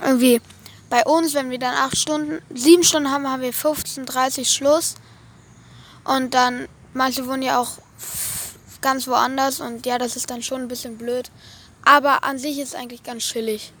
irgendwie 0.00 0.40
bei 0.88 1.04
uns, 1.04 1.34
wenn 1.34 1.50
wir 1.50 1.58
dann 1.58 1.74
acht 1.74 1.96
Stunden, 1.96 2.40
sieben 2.54 2.84
Stunden 2.84 3.10
haben, 3.10 3.28
haben 3.28 3.42
wir 3.42 3.52
15, 3.52 4.06
30 4.06 4.48
Schluss. 4.48 4.94
Und 6.04 6.34
dann, 6.34 6.68
manche 6.94 7.26
wohnen 7.26 7.42
ja 7.42 7.58
auch 7.58 7.78
ganz 8.80 9.08
woanders 9.08 9.60
und 9.60 9.86
ja, 9.86 9.98
das 9.98 10.16
ist 10.16 10.30
dann 10.30 10.42
schon 10.42 10.62
ein 10.62 10.68
bisschen 10.68 10.98
blöd. 10.98 11.30
Aber 11.84 12.22
an 12.22 12.38
sich 12.38 12.58
ist 12.58 12.70
es 12.70 12.74
eigentlich 12.74 13.02
ganz 13.02 13.24
chillig. 13.24 13.72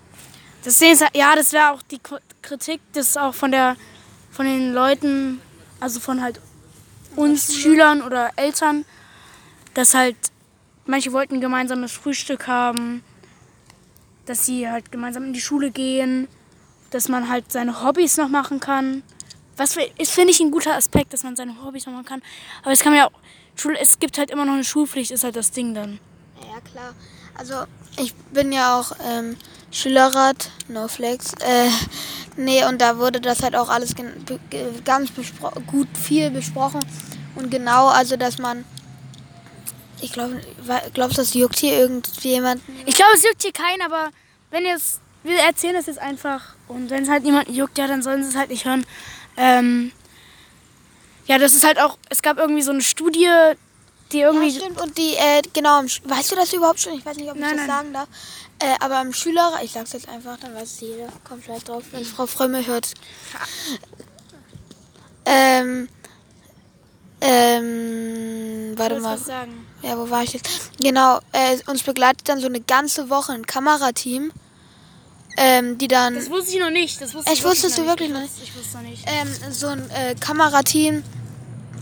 Das 0.64 0.80
ist, 0.80 1.04
ja, 1.14 1.36
das 1.36 1.52
wäre 1.52 1.70
auch 1.72 1.82
die 1.82 2.00
Kritik, 2.40 2.80
das 2.94 3.08
ist 3.08 3.18
auch 3.18 3.34
von 3.34 3.52
der, 3.52 3.76
von 4.30 4.46
den 4.46 4.72
Leuten, 4.72 5.40
also 5.78 6.00
von 6.00 6.20
halt 6.20 6.40
uns 7.14 7.54
Schülern 7.54 8.02
oder 8.02 8.30
Eltern, 8.36 8.84
dass 9.74 9.94
halt 9.94 10.16
manche 10.86 11.12
wollten 11.12 11.40
gemeinsames 11.40 11.92
Frühstück 11.92 12.46
haben, 12.46 13.02
dass 14.26 14.46
sie 14.46 14.68
halt 14.68 14.92
gemeinsam 14.92 15.24
in 15.24 15.32
die 15.32 15.40
Schule 15.40 15.70
gehen, 15.70 16.28
dass 16.90 17.08
man 17.08 17.28
halt 17.28 17.50
seine 17.50 17.82
Hobbys 17.82 18.16
noch 18.16 18.28
machen 18.28 18.60
kann. 18.60 19.02
Was 19.56 19.76
ist, 19.98 20.12
finde 20.12 20.30
ich, 20.30 20.40
ein 20.40 20.50
guter 20.50 20.74
Aspekt, 20.74 21.12
dass 21.12 21.24
man 21.24 21.36
seine 21.36 21.62
Hobbys 21.62 21.86
noch 21.86 21.92
machen 21.92 22.06
kann. 22.06 22.22
Aber 22.62 22.72
es 22.72 22.80
kann 22.80 22.92
man 22.92 23.00
ja 23.00 23.06
auch, 23.06 23.12
es 23.80 23.98
gibt 23.98 24.18
halt 24.18 24.30
immer 24.30 24.44
noch 24.44 24.54
eine 24.54 24.64
Schulpflicht, 24.64 25.10
ist 25.10 25.24
halt 25.24 25.36
das 25.36 25.50
Ding 25.50 25.74
dann. 25.74 25.98
Ja, 26.40 26.60
klar. 26.60 26.94
Also, 27.34 27.64
ich 27.98 28.14
bin 28.32 28.52
ja 28.52 28.78
auch 28.78 28.92
ähm, 29.04 29.36
Schülerrat, 29.70 30.50
no 30.68 30.88
flex. 30.88 31.32
Äh, 31.34 31.68
nee, 32.36 32.64
und 32.64 32.80
da 32.80 32.98
wurde 32.98 33.20
das 33.20 33.42
halt 33.42 33.56
auch 33.56 33.68
alles 33.68 33.94
ganz 34.84 35.12
gut 35.66 35.88
viel 35.96 36.30
besprochen. 36.30 36.80
Und 37.34 37.50
genau, 37.50 37.88
also, 37.88 38.16
dass 38.16 38.38
man. 38.38 38.64
Ich 40.02 40.12
glaube, 40.12 40.40
glaubst 40.94 41.16
du, 41.18 41.22
das 41.22 41.34
juckt 41.34 41.58
hier 41.58 41.78
irgendjemand? 41.78 42.60
Ich 42.86 42.94
glaube, 42.96 43.12
es 43.14 43.22
juckt 43.22 43.42
hier 43.42 43.52
keinen, 43.52 43.82
aber 43.82 44.10
wenn 44.50 44.64
jetzt, 44.64 45.00
wir 45.22 45.38
erzählen 45.38 45.74
das 45.74 45.86
jetzt 45.86 45.98
einfach 46.00 46.54
und 46.68 46.90
wenn 46.90 47.04
es 47.04 47.08
halt 47.08 47.22
niemanden 47.22 47.54
juckt, 47.54 47.78
ja, 47.78 47.86
dann 47.86 48.02
sollen 48.02 48.22
sie 48.22 48.30
es 48.30 48.36
halt 48.36 48.50
nicht 48.50 48.64
hören. 48.64 48.84
Ähm, 49.36 49.92
ja, 51.26 51.38
das 51.38 51.54
ist 51.54 51.64
halt 51.64 51.78
auch, 51.80 51.96
es 52.10 52.20
gab 52.20 52.38
irgendwie 52.38 52.62
so 52.62 52.72
eine 52.72 52.82
Studie, 52.82 53.28
die 54.10 54.18
Ja, 54.18 54.26
irgendwie, 54.32 54.50
stimmt. 54.50 54.80
Und 54.80 54.98
die, 54.98 55.14
äh, 55.14 55.40
genau, 55.52 55.82
weißt 55.82 56.32
du 56.32 56.36
das 56.36 56.52
überhaupt 56.52 56.80
schon? 56.80 56.94
Ich 56.94 57.06
weiß 57.06 57.16
nicht, 57.16 57.30
ob 57.30 57.36
ich 57.36 57.40
Nein, 57.40 57.56
das 57.56 57.66
nein. 57.66 57.76
sagen 57.76 57.92
darf. 57.94 58.08
Äh, 58.58 58.74
aber 58.80 59.00
im 59.00 59.12
Schülerrat, 59.12 59.62
ich 59.64 59.72
sag's 59.72 59.92
jetzt 59.92 60.08
einfach, 60.08 60.36
dann 60.38 60.54
weiß 60.54 60.64
es 60.64 60.80
jeder. 60.80 61.08
Kommt 61.24 61.44
vielleicht 61.44 61.68
drauf, 61.68 61.84
wenn 61.92 62.04
Frau 62.04 62.26
Frömme 62.26 62.66
hört. 62.66 62.92
Ähm, 65.24 65.88
ähm, 67.22 68.72
warte 68.76 69.00
mal. 69.00 69.18
sagen. 69.18 69.66
Ja, 69.82 69.96
wo 69.98 70.08
war 70.10 70.22
ich 70.22 70.32
jetzt? 70.34 70.48
Genau, 70.80 71.18
äh, 71.32 71.58
uns 71.66 71.82
begleitet 71.82 72.28
dann 72.28 72.40
so 72.40 72.46
eine 72.46 72.60
ganze 72.60 73.10
Woche 73.10 73.32
ein 73.32 73.46
Kamerateam, 73.46 74.30
ähm, 75.36 75.78
die 75.78 75.88
dann 75.88 76.14
Das 76.14 76.30
wusste 76.30 76.52
ich 76.54 76.60
noch 76.60 76.70
nicht. 76.70 77.00
Das 77.00 77.14
wusste 77.14 77.32
Ich 77.32 77.42
wusstest 77.44 77.78
du 77.78 77.86
wirklich 77.86 78.08
ich 78.08 78.14
noch 78.14 78.22
wusste- 78.22 78.42
Ich 78.44 78.56
wusste 78.56 78.76
noch 78.78 78.84
nicht. 78.84 79.04
ähm, 79.06 79.28
so 79.52 79.66
ein 79.68 79.90
äh, 79.90 80.14
Kamerateam, 80.14 81.02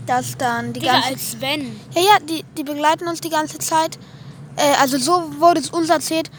das 0.07 0.37
dann 0.37 0.73
die 0.73 0.79
Digga, 0.79 0.93
ganze 0.93 1.09
als 1.09 1.37
wenn. 1.39 1.79
Ja, 1.93 2.01
ja, 2.01 2.19
die, 2.23 2.43
die 2.57 2.63
begleiten 2.63 3.07
uns 3.07 3.21
die 3.21 3.29
ganze 3.29 3.57
Zeit. 3.59 3.99
Äh, 4.55 4.73
also 4.79 4.97
so 4.97 5.39
wurde 5.39 5.61
es 5.61 5.69
uns 5.69 5.89
erzählt. 5.89 6.31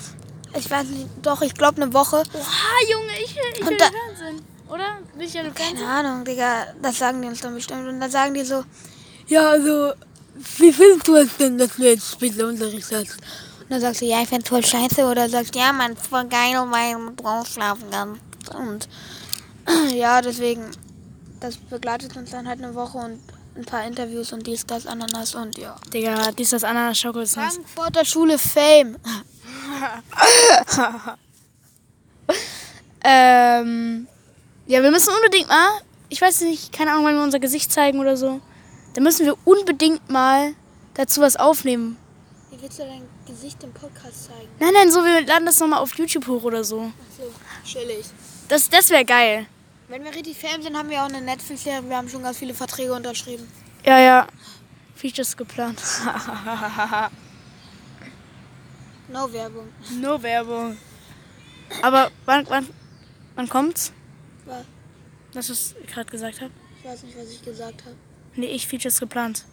Ich 0.59 0.71
weiß 0.71 0.87
nicht, 0.89 1.07
doch, 1.23 1.43
ich 1.43 1.55
glaube 1.55 1.81
eine 1.81 1.93
Woche. 1.95 2.17
Oha, 2.35 2.91
Junge, 2.91 3.13
ich 3.25 3.35
will, 3.35 3.43
ich 3.55 3.61
Und 3.63 3.71
will 3.71 3.77
da- 3.79 3.87
im 3.87 3.93
Fernsehen. 4.17 4.47
Oder? 4.69 4.99
Will 5.15 5.27
ich 5.27 5.35
ja? 5.35 5.43
Keine 5.51 5.87
Ahnung, 5.87 6.25
Digga, 6.25 6.67
das 6.83 6.99
sagen 6.99 7.23
die 7.23 7.29
uns 7.29 7.41
dann 7.41 7.55
bestimmt. 7.55 7.87
Und 7.89 8.01
dann 8.01 8.11
sagen 8.11 8.33
die 8.35 8.43
so, 8.45 8.65
ja, 9.33 9.51
also, 9.51 9.93
wie 10.59 10.73
findest 10.73 11.09
du 11.09 11.17
es 11.17 11.37
denn, 11.37 11.59
dass 11.59 11.77
du 11.77 11.83
jetzt 11.83 12.13
später 12.13 12.47
Unterricht 12.47 12.91
hast? 12.93 13.17
Und 13.61 13.71
dann 13.71 13.81
sagst 13.81 14.01
du, 14.01 14.07
ja, 14.07 14.23
ich 14.23 14.29
find's 14.29 14.49
voll 14.49 14.65
scheiße. 14.65 15.05
Oder 15.05 15.29
sagst, 15.29 15.55
ja, 15.55 15.73
man, 15.73 15.97
voll 15.97 16.27
geil, 16.27 16.55
weil 16.71 16.99
man 16.99 17.17
drauf 17.17 17.49
schlafen 17.49 17.91
kann. 17.91 18.21
Und 18.57 18.89
ja, 19.95 20.21
deswegen, 20.21 20.71
das 21.41 21.57
begleitet 21.57 22.17
uns 22.17 22.31
dann 22.31 22.47
halt 22.47 22.63
eine 22.63 22.75
Woche 22.75 22.99
und 22.99 23.21
ein 23.55 23.65
paar 23.65 23.85
Interviews 23.85 24.33
und 24.33 24.47
dies, 24.47 24.65
das, 24.65 24.87
Ananas 24.87 25.35
und 25.35 25.59
ja. 25.59 25.77
Digga, 25.93 26.33
dies, 26.33 26.51
das 26.51 26.65
Ananas 26.65 26.99
Schoko 26.99 27.21
ist. 27.21 27.35
Frankfurter 27.35 28.05
Schule 28.05 28.39
Fame. 28.39 28.97
Ähm, 33.05 34.07
ja, 34.67 34.83
wir 34.83 34.91
müssen 34.91 35.13
unbedingt 35.15 35.49
mal, 35.49 35.81
ich 36.09 36.21
weiß 36.21 36.43
nicht, 36.43 36.73
keine 36.73 36.93
Ahnung, 36.93 37.07
wenn 37.07 37.17
wir 37.17 37.23
unser 37.23 37.41
Gesicht 37.41 37.73
zeigen 37.73 37.99
oder 37.99 38.17
so, 38.17 38.41
dann 38.95 39.05
müssen 39.05 39.27
wir 39.27 39.37
unbedingt 39.45 40.09
mal 40.11 40.55
dazu 40.95 41.21
was 41.21 41.37
aufnehmen. 41.37 41.97
Wie 42.51 42.61
willst 42.61 42.79
du 42.79 42.83
dein 42.85 43.09
Gesicht 43.27 43.63
im 43.65 43.73
Podcast 43.73 44.25
zeigen? 44.27 44.49
Nein, 44.61 44.73
nein, 44.75 44.91
so, 44.91 45.03
wir 45.05 45.27
laden 45.27 45.47
das 45.47 45.59
nochmal 45.59 45.81
auf 45.81 45.95
YouTube 45.95 46.27
hoch 46.27 46.43
oder 46.45 46.63
so. 46.65 46.81
Achso, 46.81 47.33
chillig. 47.65 48.07
Das, 48.49 48.69
das 48.69 48.91
wäre 48.91 49.05
geil. 49.05 49.47
Wenn 49.89 50.05
wir 50.05 50.15
richtig 50.15 50.39
Fame 50.39 50.63
sind, 50.63 50.77
haben 50.77 50.91
wir 50.91 51.03
auch 51.03 51.09
eine 51.09 51.21
Netflix-Serie. 51.21 51.89
Wir 51.89 51.97
haben 51.97 52.09
schon 52.09 52.23
ganz 52.23 52.39
viele 52.39 52.55
Verträge 52.55 52.93
unterschrieben. 52.93 53.49
Ja, 53.85 53.99
ja. 53.99 54.27
Features 54.95 55.37
geplant. 55.37 55.81
No 59.09 59.31
Werbung. 59.31 59.69
no 60.01 60.23
Werbung. 60.23 60.79
Aber 61.83 62.11
wann, 62.25 62.49
wann, 62.49 62.67
wann 63.35 63.49
kommt's? 63.49 63.93
Was? 64.47 64.65
Das, 65.35 65.51
was 65.51 65.75
ich 65.83 65.87
gerade 65.87 66.11
gesagt 66.11 66.41
habe? 66.41 66.51
Ich 66.79 66.89
weiß 66.89 67.03
nicht, 67.03 67.19
was 67.19 67.29
ich 67.29 67.43
gesagt 67.43 67.83
habe. 67.85 67.97
Nee, 68.35 68.47
ich 68.47 68.67
Features 68.67 68.99
geplant. 68.99 69.45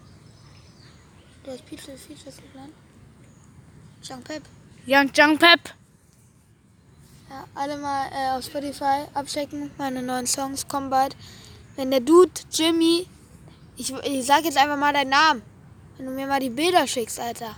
Du 1.44 1.52
hast 1.52 1.62
Features, 1.68 2.02
Features 2.02 2.38
geplant? 2.38 2.74
Jean 4.02 4.24
Pep. 4.24 4.44
Young 4.88 5.12
Jung 5.14 5.38
Pep. 5.38 5.74
Ja, 7.30 7.46
alle 7.54 7.78
mal 7.78 8.08
äh, 8.12 8.38
auf 8.38 8.46
Spotify 8.46 9.06
abchecken. 9.14 9.72
Meine 9.78 10.02
neuen 10.02 10.26
Songs 10.26 10.68
kommen 10.68 10.90
bald. 10.90 11.16
Wenn 11.76 11.92
der 11.92 12.00
Dude, 12.00 12.32
Jimmy, 12.52 13.08
ich, 13.78 13.94
ich 13.94 14.26
sag 14.26 14.44
jetzt 14.46 14.58
einfach 14.58 14.78
mal 14.78 14.94
deinen 14.94 15.10
Namen. 15.10 15.42
Wenn 15.98 16.08
du 16.08 16.12
mir 16.12 16.28
mal 16.28 16.40
die 16.40 16.50
Bilder 16.50 16.88
schickst, 16.88 17.20
Alter. 17.20 17.56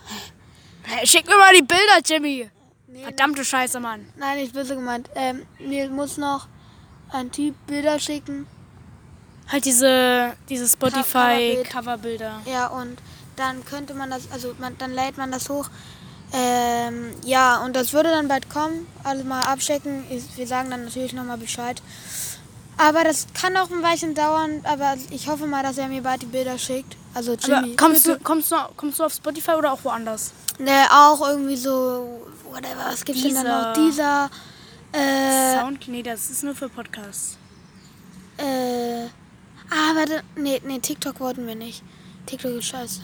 Hey, 0.83 1.05
schick 1.05 1.27
mir 1.27 1.37
mal 1.37 1.53
die 1.53 1.61
Bilder, 1.61 1.99
Jimmy. 2.03 2.49
Nee, 2.87 3.03
Verdammte 3.03 3.45
Scheiße, 3.45 3.79
Mann. 3.79 4.11
Nein, 4.17 4.39
nicht 4.39 4.53
böse 4.53 4.75
gemeint. 4.75 5.09
Ähm, 5.15 5.45
mir 5.59 5.89
muss 5.89 6.17
noch 6.17 6.47
ein 7.11 7.31
Typ 7.31 7.55
Bilder 7.67 7.99
schicken. 7.99 8.47
Halt 9.51 9.65
diese, 9.65 10.33
diese 10.49 10.65
Coverbild. 10.77 11.05
Spotify-Coverbilder. 11.67 12.41
Ja, 12.45 12.67
und 12.67 12.97
dann 13.35 13.65
könnte 13.65 13.93
man 13.93 14.09
das, 14.09 14.23
also 14.31 14.53
man, 14.59 14.77
dann 14.77 14.93
lädt 14.93 15.17
man 15.17 15.31
das 15.31 15.49
hoch. 15.49 15.69
Ähm, 16.33 17.11
ja, 17.25 17.57
und 17.63 17.75
das 17.75 17.91
würde 17.91 18.09
dann 18.09 18.27
bald 18.27 18.49
kommen. 18.49 18.87
Also 19.03 19.23
mal 19.25 19.41
abchecken. 19.43 20.05
Wir 20.35 20.47
sagen 20.47 20.69
dann 20.69 20.85
natürlich 20.85 21.13
nochmal 21.13 21.37
Bescheid. 21.37 21.81
Aber 22.77 23.03
das 23.03 23.27
kann 23.33 23.55
auch 23.57 23.69
ein 23.69 23.83
Weilchen 23.83 24.15
dauern, 24.15 24.61
aber 24.63 24.95
ich 25.11 25.27
hoffe 25.27 25.45
mal, 25.45 25.61
dass 25.61 25.77
er 25.77 25.87
mir 25.87 26.01
bald 26.01 26.21
die 26.21 26.27
Bilder 26.27 26.57
schickt. 26.57 26.95
Also 27.13 27.33
Aber 27.33 27.41
Jimmy. 27.61 27.75
kommst 27.75 28.07
du, 28.07 28.17
kommst, 28.19 28.51
du, 28.51 28.55
kommst 28.77 28.99
du 28.99 29.03
auf 29.03 29.13
Spotify 29.13 29.51
oder 29.51 29.73
auch 29.73 29.83
woanders? 29.83 30.31
Ne, 30.57 30.85
auch 30.89 31.21
irgendwie 31.27 31.57
so, 31.57 32.25
whatever, 32.49 32.85
was 32.87 33.03
gibt's 33.03 33.21
denn 33.23 33.35
da 33.35 33.43
noch? 33.43 33.73
Dieser, 33.73 34.29
äh, 34.93 35.59
Sound? 35.59 35.87
Nee, 35.89 36.01
das 36.01 36.29
ist 36.29 36.43
nur 36.43 36.55
für 36.55 36.69
Podcasts. 36.69 37.37
äh, 38.37 39.07
ah, 39.71 39.95
warte, 39.95 40.23
nee, 40.35 40.61
nee, 40.65 40.79
TikTok 40.79 41.19
wollten 41.19 41.47
wir 41.47 41.55
nicht. 41.55 41.83
TikTok 42.27 42.51
ist 42.57 42.65
scheiße. 42.67 43.01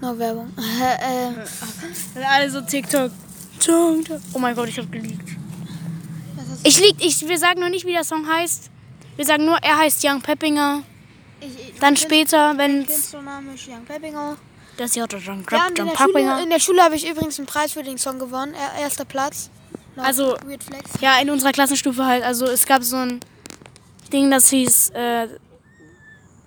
No 0.00 0.18
Werbung. 0.18 0.52
äh, 2.16 2.22
Also 2.24 2.60
TikTok. 2.62 3.10
TikTok. 3.60 4.20
Oh 4.34 4.38
mein 4.38 4.54
Gott, 4.54 4.68
ich 4.68 4.78
hab 4.78 4.90
geliebt. 4.90 5.28
Ich 6.64 6.78
lieg, 6.80 6.96
ich, 6.98 7.26
wir 7.26 7.38
sagen 7.38 7.60
nur 7.60 7.68
nicht, 7.68 7.86
wie 7.86 7.92
der 7.92 8.04
Song 8.04 8.26
heißt. 8.28 8.70
Wir 9.16 9.24
sagen 9.24 9.44
nur, 9.46 9.56
er 9.62 9.78
heißt 9.78 10.04
Young 10.04 10.20
Peppinger. 10.20 10.82
ich, 11.40 11.48
ich, 11.70 11.78
Dann 11.80 11.96
später, 11.96 12.56
wenn 12.58 12.82
ist 12.84 13.14
Young 13.14 13.84
Peppinger. 13.86 14.36
das 14.76 14.92
hier 14.94 15.04
oder 15.04 15.18
Young, 15.18 15.44
Ja, 15.50 15.66
Young 15.68 15.74
der, 15.74 15.84
Schule, 15.86 15.92
Peppinger. 16.12 16.42
in 16.42 16.50
der 16.50 16.58
Schule 16.60 16.82
habe 16.82 16.96
ich 16.96 17.08
übrigens 17.08 17.38
einen 17.38 17.46
Preis 17.46 17.72
für 17.72 17.82
den 17.82 17.98
Song 17.98 18.18
gewonnen. 18.18 18.52
Er, 18.54 18.82
erster 18.82 19.04
Platz. 19.04 19.48
Also- 19.96 20.36
Weird 20.44 20.62
Flex. 20.64 20.90
Ja, 21.00 21.18
in 21.20 21.30
unserer 21.30 21.52
Klassenstufe 21.52 22.04
halt. 22.04 22.22
Also 22.24 22.44
es 22.46 22.66
gab 22.66 22.82
so 22.82 22.96
ein 22.96 23.20
Ding, 24.12 24.30
das 24.30 24.50
hieß, 24.50 24.90
äh, 24.90 25.28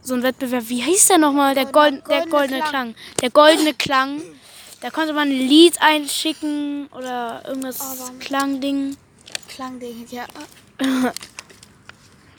so 0.01 0.13
ein 0.15 0.23
Wettbewerb. 0.23 0.69
Wie 0.69 0.81
hieß 0.81 1.07
der 1.07 1.17
nochmal? 1.17 1.55
Der, 1.55 1.65
Gold, 1.65 2.03
der 2.09 2.25
goldene 2.27 2.61
Klang. 2.61 2.95
Der 3.21 3.29
goldene 3.29 3.73
Klang. 3.73 4.21
Da 4.81 4.89
konnte 4.89 5.13
man 5.13 5.27
ein 5.29 5.31
Lied 5.31 5.75
einschicken 5.81 6.87
oder 6.87 7.43
irgendwas 7.45 7.79
Oh, 7.81 7.99
warum- 7.99 8.19
Klangding. 8.19 8.95
Klangding, 9.49 10.05
ja. 10.09 10.25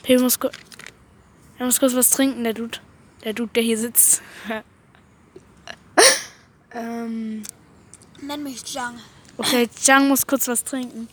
P 0.03 0.17
muss, 0.17 0.39
er 1.59 1.65
muss 1.65 1.79
kurz 1.79 1.93
was 1.93 2.09
trinken, 2.09 2.43
der 2.43 2.53
Dude. 2.53 2.79
Der 3.23 3.33
Dude, 3.33 3.51
der 3.53 3.61
hier 3.61 3.77
sitzt. 3.77 4.23
ähm, 6.73 7.43
Nenn 8.21 8.43
mich 8.43 8.61
Jang. 8.73 8.99
okay, 9.37 9.69
Jang 9.83 10.07
muss 10.07 10.25
kurz 10.25 10.47
was 10.47 10.63
trinken. 10.63 11.07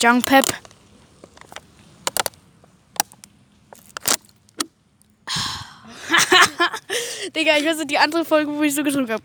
Jang 0.00 0.22
Pep. 0.22 0.46
Digga, 7.34 7.56
ich 7.58 7.66
weiß 7.66 7.78
nicht, 7.78 7.90
die 7.90 7.98
andere 7.98 8.24
Folge, 8.24 8.52
wo 8.52 8.62
ich 8.62 8.74
so 8.74 8.82
geschrien 8.82 9.10
habe. 9.10 9.22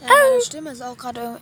Ja, 0.00 0.08
meine 0.08 0.40
Stimme 0.42 0.70
ist 0.72 0.82
auch 0.82 0.96
gerade. 0.96 1.40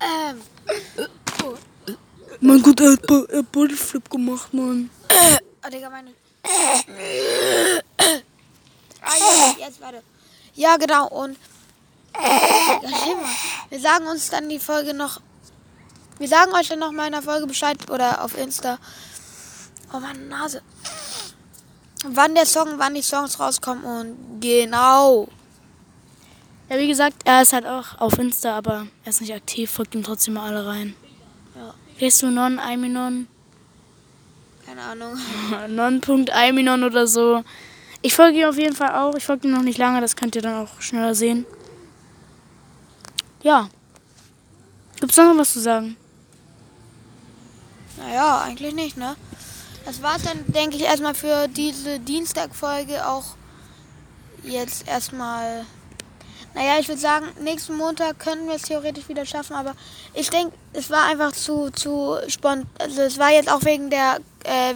ähm. 0.00 0.40
Mein 2.40 2.62
Gott, 2.62 2.80
er 2.80 2.92
hat 2.92 3.52
Bodyflip 3.52 4.08
gemacht, 4.10 4.52
Mann. 4.54 4.90
Oh, 5.64 5.68
Digga, 5.70 5.90
meine 5.90 6.12
warte. 9.92 10.04
Ja, 10.54 10.76
genau, 10.76 11.08
und. 11.08 11.36
Wir 13.70 13.80
sagen 13.80 14.06
uns 14.06 14.30
dann 14.30 14.48
die 14.48 14.58
Folge 14.58 14.94
noch. 14.94 15.20
Wir 16.18 16.28
sagen 16.28 16.52
euch 16.52 16.68
dann 16.68 16.80
noch 16.80 16.92
mal 16.92 17.06
in 17.06 17.12
der 17.12 17.22
Folge 17.22 17.46
Bescheid 17.46 17.78
oder 17.90 18.24
auf 18.24 18.36
Insta. 18.36 18.78
Oh, 19.92 20.00
meine 20.00 20.18
Nase. 20.18 20.62
Wann 22.04 22.34
der 22.34 22.46
Song, 22.46 22.78
wann 22.78 22.94
die 22.94 23.02
Songs 23.02 23.38
rauskommen 23.38 23.84
und 23.84 24.40
genau. 24.40 25.28
Ja, 26.68 26.78
wie 26.78 26.88
gesagt, 26.88 27.22
er 27.24 27.42
ist 27.42 27.52
halt 27.52 27.66
auch 27.66 27.98
auf 28.00 28.18
Insta, 28.18 28.56
aber 28.56 28.86
er 29.04 29.10
ist 29.10 29.20
nicht 29.20 29.34
aktiv. 29.34 29.70
Folgt 29.70 29.94
ihm 29.94 30.02
trotzdem 30.02 30.34
mal 30.34 30.48
alle 30.48 30.66
rein. 30.66 30.94
Ja, 31.54 31.74
Gehst 31.98 32.22
du 32.22 32.26
Non, 32.30 32.58
Aiminon? 32.58 33.28
keine 34.66 34.82
Ahnung. 34.82 35.18
Non.Aiminon 35.68 36.84
oder 36.84 37.06
so. 37.06 37.44
Ich 38.02 38.14
folge 38.14 38.38
ihm 38.38 38.48
auf 38.48 38.56
jeden 38.58 38.74
Fall 38.74 38.94
auch. 38.94 39.14
Ich 39.14 39.24
folge 39.24 39.46
ihm 39.46 39.54
noch 39.54 39.62
nicht 39.62 39.78
lange, 39.78 40.00
das 40.00 40.16
könnt 40.16 40.34
ihr 40.36 40.42
dann 40.42 40.66
auch 40.66 40.80
schneller 40.80 41.14
sehen. 41.14 41.44
Ja. 43.42 43.68
Gibt's 45.00 45.16
noch 45.16 45.36
was 45.36 45.52
zu 45.52 45.60
sagen? 45.60 45.96
Naja, 47.98 48.42
eigentlich 48.42 48.74
nicht, 48.74 48.96
ne? 48.96 49.16
Das 49.84 50.02
war's 50.02 50.22
dann, 50.22 50.44
denke 50.46 50.76
ich, 50.76 50.82
erstmal 50.82 51.14
für 51.14 51.48
diese 51.48 51.98
Dienstagfolge 51.98 53.06
auch 53.06 53.36
jetzt 54.44 54.86
erstmal. 54.86 55.66
Naja, 56.54 56.78
ich 56.80 56.88
würde 56.88 57.00
sagen, 57.00 57.26
nächsten 57.40 57.76
Montag 57.76 58.18
können 58.18 58.48
wir 58.48 58.56
es 58.56 58.62
theoretisch 58.62 59.08
wieder 59.08 59.24
schaffen, 59.24 59.54
aber 59.54 59.74
ich 60.14 60.30
denke, 60.30 60.52
es 60.72 60.90
war 60.90 61.04
einfach 61.04 61.32
zu, 61.32 61.70
zu 61.70 62.16
spontan. 62.28 62.66
Also, 62.78 63.02
es 63.02 63.18
war 63.18 63.30
jetzt 63.30 63.50
auch 63.50 63.64
wegen 63.64 63.88
der 63.88 64.18
äh, 64.44 64.74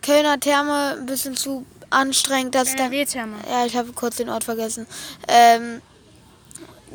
Kölner 0.00 0.40
Therme 0.40 0.96
ein 0.98 1.06
bisschen 1.06 1.36
zu 1.36 1.66
anstrengend, 1.92 2.54
dass 2.54 2.74
dann. 2.76 2.90
Therme. 2.90 3.36
Ja, 3.50 3.66
ich 3.66 3.76
habe 3.76 3.92
kurz 3.92 4.16
den 4.16 4.28
Ort 4.28 4.44
vergessen. 4.44 4.86
Ähm, 5.28 5.80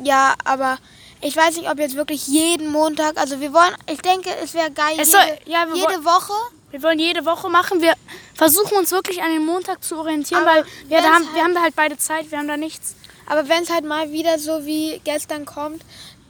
ja, 0.02 0.34
aber 0.44 0.78
ich 1.20 1.36
weiß 1.36 1.56
nicht, 1.56 1.70
ob 1.70 1.78
jetzt 1.78 1.96
wirklich 1.96 2.26
jeden 2.28 2.70
Montag, 2.70 3.16
also 3.18 3.40
wir 3.40 3.52
wollen, 3.52 3.74
ich 3.90 4.00
denke, 4.00 4.30
es 4.42 4.54
wäre 4.54 4.70
geil, 4.70 4.96
Es 4.98 5.12
jede, 5.12 5.24
soll- 5.26 5.38
ja, 5.46 5.66
wir 5.68 5.74
jede 5.76 6.04
Woche. 6.04 6.32
Wir 6.70 6.82
wollen 6.82 6.98
jede 6.98 7.24
Woche 7.24 7.48
machen. 7.48 7.80
Wir 7.80 7.94
versuchen 8.34 8.76
uns 8.76 8.90
wirklich 8.90 9.22
an 9.22 9.32
den 9.32 9.44
Montag 9.46 9.82
zu 9.82 9.96
orientieren, 9.98 10.42
Aber 10.42 10.56
weil 10.56 10.64
wir, 10.88 10.98
da 11.00 11.14
haben, 11.14 11.24
wir 11.24 11.32
halt- 11.32 11.42
haben 11.44 11.54
da 11.54 11.62
halt 11.62 11.74
beide 11.76 11.96
Zeit, 11.96 12.30
wir 12.30 12.38
haben 12.38 12.48
da 12.48 12.58
nichts. 12.58 12.94
Aber 13.26 13.48
wenn 13.48 13.62
es 13.62 13.70
halt 13.70 13.84
mal 13.86 14.10
wieder 14.12 14.38
so 14.38 14.64
wie 14.66 15.00
gestern 15.04 15.46
kommt, 15.46 15.82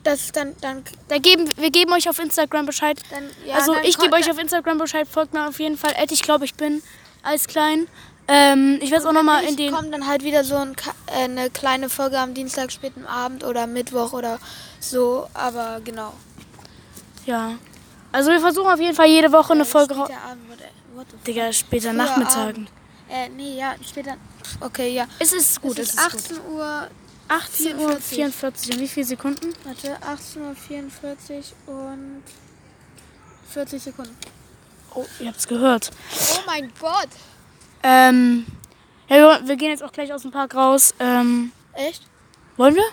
dass 0.05 0.31
dann, 0.33 0.55
dann, 0.61 0.85
Da 1.09 1.19
geben, 1.19 1.51
wir 1.57 1.71
geben 1.71 1.93
euch 1.93 2.09
auf 2.09 2.19
Instagram 2.21 2.67
Bescheid. 2.67 3.01
dann 3.11 3.25
ja, 3.45 3.57
also 3.57 3.75
dann 3.75 3.85
ich 3.85 3.99
gebe 3.99 4.15
euch 4.15 4.31
auf 4.31 4.39
Instagram 4.39 4.79
Bescheid, 4.79 5.09
folgt 5.11 5.35
mir 5.35 5.47
auf 5.49 5.59
jeden 5.59 5.77
Fall. 5.77 5.93
Ed, 5.97 6.13
ich 6.13 6.23
glaube, 6.23 6.45
ich 6.45 6.55
bin 6.55 6.83
als 7.23 7.49
klein. 7.49 7.89
Ähm, 8.31 8.79
ich 8.83 8.91
werde 8.91 9.03
es 9.03 9.07
auch 9.07 9.13
nochmal 9.13 9.43
in 9.45 9.57
den. 9.57 9.73
kommt 9.73 9.93
dann 9.93 10.07
halt 10.07 10.23
wieder 10.23 10.45
so 10.45 10.57
ein, 10.57 10.77
äh, 11.07 11.25
eine 11.25 11.49
kleine 11.49 11.89
Folge 11.89 12.19
am 12.19 12.35
Dienstag 12.35 12.71
späten 12.71 13.07
Abend 13.07 13.43
oder 13.43 13.67
Mittwoch 13.67 14.13
oder 14.13 14.39
so, 14.81 15.27
aber 15.33 15.81
genau. 15.83 16.13
Ja. 17.25 17.55
Also 18.13 18.31
wir 18.31 18.41
versuchen 18.41 18.69
auf 18.71 18.81
jeden 18.81 18.95
Fall 18.95 19.07
jede 19.07 19.33
Woche 19.33 19.55
eine 19.55 19.65
Folge 19.65 19.95
raus. 19.95 20.09
Später 20.11 20.25
Abend, 20.31 20.49
what, 20.51 20.59
what? 20.95 21.27
Digga, 21.27 21.53
später 21.53 21.91
Früher 21.91 21.99
Nachmittagen. 21.99 22.67
Abend. 22.67 22.71
Äh, 23.11 23.29
nee, 23.31 23.59
ja, 23.59 23.75
später. 23.87 24.17
Okay, 24.61 24.91
ja. 24.95 25.07
Es 25.19 25.33
ist 25.33 25.61
gut, 25.63 25.79
es 25.79 25.91
es 25.91 25.95
ist 25.95 26.15
ist 26.15 26.35
gut. 26.35 26.41
18 26.41 26.53
Uhr, 26.53 26.89
18 27.29 27.79
Uhr 27.79 27.97
44. 27.97 28.75
Und 28.75 28.81
wie 28.81 28.89
viele 28.89 29.07
Sekunden? 29.07 29.55
warte, 29.65 29.97
18 30.03 30.43
Uhr 30.43 30.55
44 30.55 31.55
und 31.67 32.23
40 33.51 33.83
Sekunden. 33.83 34.17
Oh, 34.95 35.05
ihr 35.21 35.29
habt's 35.29 35.47
gehört. 35.49 35.91
Oh 36.35 36.41
mein 36.47 36.71
Gott! 36.79 37.09
Ähm, 37.83 38.47
ja, 39.09 39.47
wir, 39.47 39.57
gehen 39.57 39.71
jetzt 39.71 39.83
auch 39.83 39.93
gleich 39.93 40.13
aus 40.13 40.23
dem 40.23 40.31
Park 40.31 40.55
raus. 40.55 40.95
Ähm, 40.99 41.53
Echt? 41.73 42.03
wollen 42.57 42.75
wir? 42.75 42.85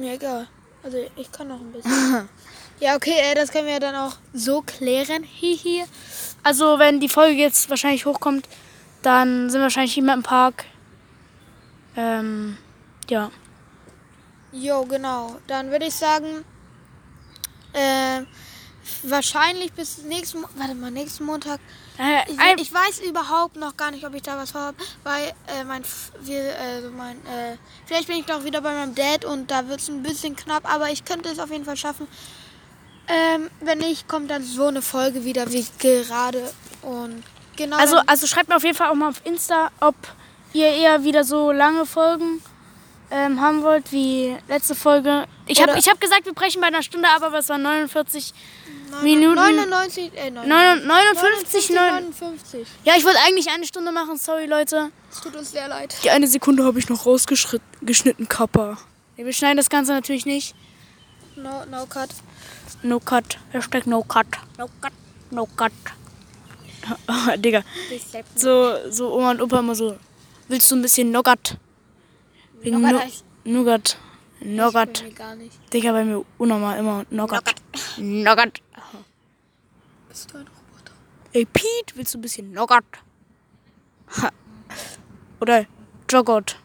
Mir 0.00 0.14
egal. 0.14 0.46
Also 0.82 0.98
ich 1.16 1.30
kann 1.32 1.48
noch 1.48 1.60
ein 1.60 1.72
bisschen. 1.72 2.28
ja, 2.80 2.96
okay, 2.96 3.18
äh, 3.18 3.34
das 3.34 3.50
können 3.50 3.66
wir 3.66 3.80
dann 3.80 3.96
auch 3.96 4.16
so 4.32 4.62
klären. 4.62 5.22
Hihi. 5.24 5.84
Also, 6.42 6.78
wenn 6.78 7.00
die 7.00 7.08
Folge 7.08 7.40
jetzt 7.40 7.68
wahrscheinlich 7.68 8.06
hochkommt, 8.06 8.48
dann 9.02 9.50
sind 9.50 9.60
wir 9.60 9.64
wahrscheinlich 9.64 9.96
mehr 9.98 10.14
im 10.14 10.22
Park. 10.22 10.64
Ähm, 11.96 12.56
ja. 13.08 13.30
Jo, 14.52 14.84
genau. 14.84 15.38
Dann 15.46 15.70
würde 15.70 15.86
ich 15.86 15.94
sagen, 15.94 16.44
äh, 17.72 18.22
wahrscheinlich 19.02 19.72
bis 19.72 19.98
nächsten, 19.98 20.42
warte 20.56 20.74
mal, 20.74 20.90
nächsten 20.90 21.24
Montag. 21.24 21.60
Äh, 22.00 22.22
Ich, 22.56 22.62
ich 22.68 22.72
weiß 22.74 23.00
überhaupt 23.00 23.56
noch 23.56 23.76
gar 23.76 23.90
nicht, 23.90 24.06
ob 24.06 24.14
ich 24.14 24.22
da 24.22 24.36
was 24.38 24.52
vorhabe, 24.52 24.76
weil 25.04 25.28
äh, 25.48 25.64
mein, 25.64 25.82
wir, 26.22 26.40
äh, 26.40 26.80
so 26.82 26.90
mein, 26.90 27.16
äh, 27.26 27.56
vielleicht 27.86 28.06
bin 28.08 28.16
ich 28.16 28.24
doch 28.26 28.42
wieder 28.44 28.60
bei 28.62 28.72
meinem 28.72 28.94
Dad 28.94 29.24
und 29.26 29.50
da 29.50 29.68
wird 29.68 29.80
es 29.80 29.88
ein 29.88 30.02
bisschen 30.02 30.34
knapp, 30.34 30.72
aber 30.72 30.90
ich 30.90 31.04
könnte 31.04 31.28
es 31.28 31.38
auf 31.38 31.50
jeden 31.50 31.64
Fall 31.66 31.76
schaffen. 31.76 32.06
Ähm, 33.08 33.50
wenn 33.60 33.78
nicht, 33.78 34.08
kommt 34.08 34.30
dann 34.30 34.42
so 34.44 34.66
eine 34.68 34.82
Folge 34.82 35.24
wieder 35.24 35.50
wie 35.52 35.66
gerade 35.78 36.50
und 36.82 37.22
genau. 37.56 37.76
also, 37.76 37.96
also 38.06 38.26
schreibt 38.26 38.48
mir 38.48 38.56
auf 38.56 38.62
jeden 38.64 38.76
Fall 38.76 38.88
auch 38.88 38.94
mal 38.94 39.08
auf 39.08 39.20
Insta, 39.24 39.70
ob 39.80 39.96
ihr 40.52 40.68
eher 40.68 41.02
wieder 41.04 41.24
so 41.24 41.50
lange 41.52 41.86
Folgen 41.86 42.40
ähm, 43.10 43.40
haben 43.40 43.62
wollt 43.62 43.90
wie 43.90 44.36
letzte 44.48 44.74
Folge. 44.76 45.24
Ich 45.46 45.60
habe 45.60 45.72
hab 45.74 46.00
gesagt, 46.00 46.24
wir 46.26 46.32
brechen 46.32 46.60
bei 46.60 46.68
einer 46.68 46.82
Stunde 46.84 47.08
ab, 47.08 47.22
aber 47.22 47.38
es 47.38 47.48
waren 47.48 47.62
49 47.62 48.32
neun- 48.32 48.79
Minuten. 49.02 49.34
99, 49.36 50.12
äh, 50.16 50.30
59, 50.30 51.70
59, 51.70 51.70
9. 51.70 51.92
59. 52.10 52.68
Ja, 52.84 52.94
ich 52.96 53.04
wollte 53.04 53.18
eigentlich 53.26 53.48
eine 53.50 53.66
Stunde 53.66 53.92
machen, 53.92 54.16
sorry 54.18 54.46
Leute. 54.46 54.90
Es 55.10 55.20
tut 55.20 55.34
uns 55.36 55.50
sehr 55.52 55.68
leid. 55.68 55.94
Die 56.04 56.10
eine 56.10 56.26
Sekunde 56.26 56.64
habe 56.64 56.78
ich 56.78 56.88
noch 56.88 57.06
rausgeschnitten, 57.06 58.28
Kappa. 58.28 58.78
Nee, 59.16 59.24
wir 59.24 59.32
schneiden 59.32 59.56
das 59.56 59.68
Ganze 59.70 59.92
natürlich 59.92 60.26
nicht. 60.26 60.54
No, 61.36 61.64
no 61.70 61.86
cut. 61.86 62.10
No 62.82 63.00
cut. 63.00 63.38
Hashtag 63.52 63.86
no 63.86 64.02
cut. 64.02 64.26
No 64.58 64.68
cut. 64.80 64.92
No 65.30 65.46
cut. 65.56 65.72
Digga. 67.36 67.62
So, 68.34 68.90
so 68.90 69.12
Oma 69.14 69.32
und 69.32 69.42
Opa 69.42 69.58
immer 69.60 69.74
so. 69.74 69.96
Willst 70.48 70.70
du 70.70 70.76
ein 70.76 70.82
bisschen 70.82 71.10
Nougat? 71.10 71.56
Wegen 72.60 72.80
Nougat 72.80 73.02
heißt- 73.06 73.22
Nougat. 73.44 73.96
Nougat. 74.40 75.04
Digga, 75.72 75.92
bei 75.92 76.04
mir 76.04 76.24
unnormal 76.38 76.78
immer 76.78 77.04
Nougat. 77.10 77.54
Nougat. 77.98 78.60
Bist 80.10 80.32
du 80.32 80.38
ein 80.38 80.48
Roboter? 80.48 80.92
Ey, 81.32 81.44
Pete, 81.44 81.94
willst 81.94 82.14
du 82.14 82.18
ein 82.18 82.22
bisschen 82.22 82.50
Nougat? 82.50 82.82
Ha. 84.20 84.30
Oder 85.40 85.66
Joghurt. 86.10 86.58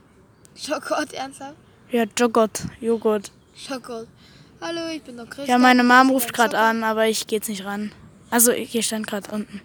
Schokolade, 0.56 1.16
ernsthaft? 1.16 1.56
Ja, 1.92 2.06
Joghurt. 2.18 2.64
Joghurt. 2.82 3.32
Schokolade. 3.56 4.08
Hallo, 4.60 4.88
ich 4.92 5.04
bin 5.04 5.18
der 5.18 5.28
Christian. 5.28 5.48
Ja, 5.48 5.58
meine 5.60 5.84
Mom 5.84 6.10
ruft 6.10 6.34
gerade 6.34 6.58
an, 6.58 6.84
aber 6.84 7.06
ich 7.06 7.28
gehe 7.28 7.38
jetzt 7.38 7.48
nicht 7.48 7.66
ran. 7.66 7.92
Also, 8.32 8.52
ich 8.52 8.72
hier 8.72 8.82
stand 8.82 9.06
gerade 9.06 9.30
unten. 9.30 9.62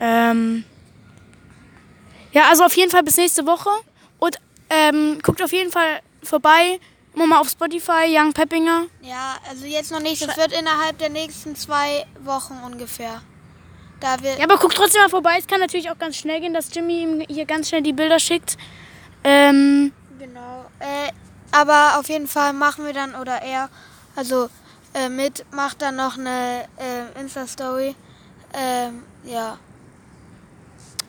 Ähm. 0.00 0.64
Ja, 2.32 2.48
also 2.48 2.64
auf 2.64 2.76
jeden 2.76 2.90
Fall 2.90 3.04
bis 3.04 3.18
nächste 3.18 3.46
Woche. 3.46 3.70
Und 4.18 4.36
ähm, 4.68 5.20
guckt 5.22 5.40
auf 5.44 5.52
jeden 5.52 5.70
Fall 5.70 6.00
vorbei. 6.24 6.80
Mal 7.14 7.38
auf 7.38 7.48
Spotify, 7.50 8.06
Young 8.08 8.32
Peppinger. 8.32 8.86
Ja, 9.02 9.36
also 9.48 9.66
jetzt 9.66 9.92
noch 9.92 10.00
nicht. 10.00 10.26
Das 10.26 10.36
wird 10.36 10.52
innerhalb 10.52 10.98
der 10.98 11.10
nächsten 11.10 11.54
zwei 11.54 12.06
Wochen 12.24 12.54
ungefähr. 12.64 13.22
Da 14.00 14.20
wir. 14.22 14.36
Ja, 14.38 14.44
aber 14.44 14.56
guckt 14.56 14.76
trotzdem 14.76 15.02
mal 15.02 15.10
vorbei. 15.10 15.36
Es 15.38 15.46
kann 15.46 15.60
natürlich 15.60 15.90
auch 15.90 15.98
ganz 15.98 16.16
schnell 16.16 16.40
gehen, 16.40 16.54
dass 16.54 16.74
Jimmy 16.74 17.02
ihm 17.02 17.20
hier 17.28 17.44
ganz 17.44 17.68
schnell 17.68 17.82
die 17.82 17.92
Bilder 17.92 18.18
schickt. 18.18 18.56
Ähm, 19.22 19.92
Genau. 20.18 20.66
Äh, 20.78 21.12
aber 21.50 21.98
auf 21.98 22.08
jeden 22.08 22.28
Fall 22.28 22.52
machen 22.52 22.84
wir 22.84 22.92
dann, 22.92 23.14
oder 23.14 23.40
er, 23.42 23.70
also 24.14 24.50
äh, 24.92 25.08
mit, 25.08 25.44
macht 25.50 25.80
dann 25.82 25.96
noch 25.96 26.18
eine 26.18 26.68
äh, 26.76 27.20
Insta-Story. 27.20 27.94
Ähm, 28.52 29.02
ja. 29.24 29.58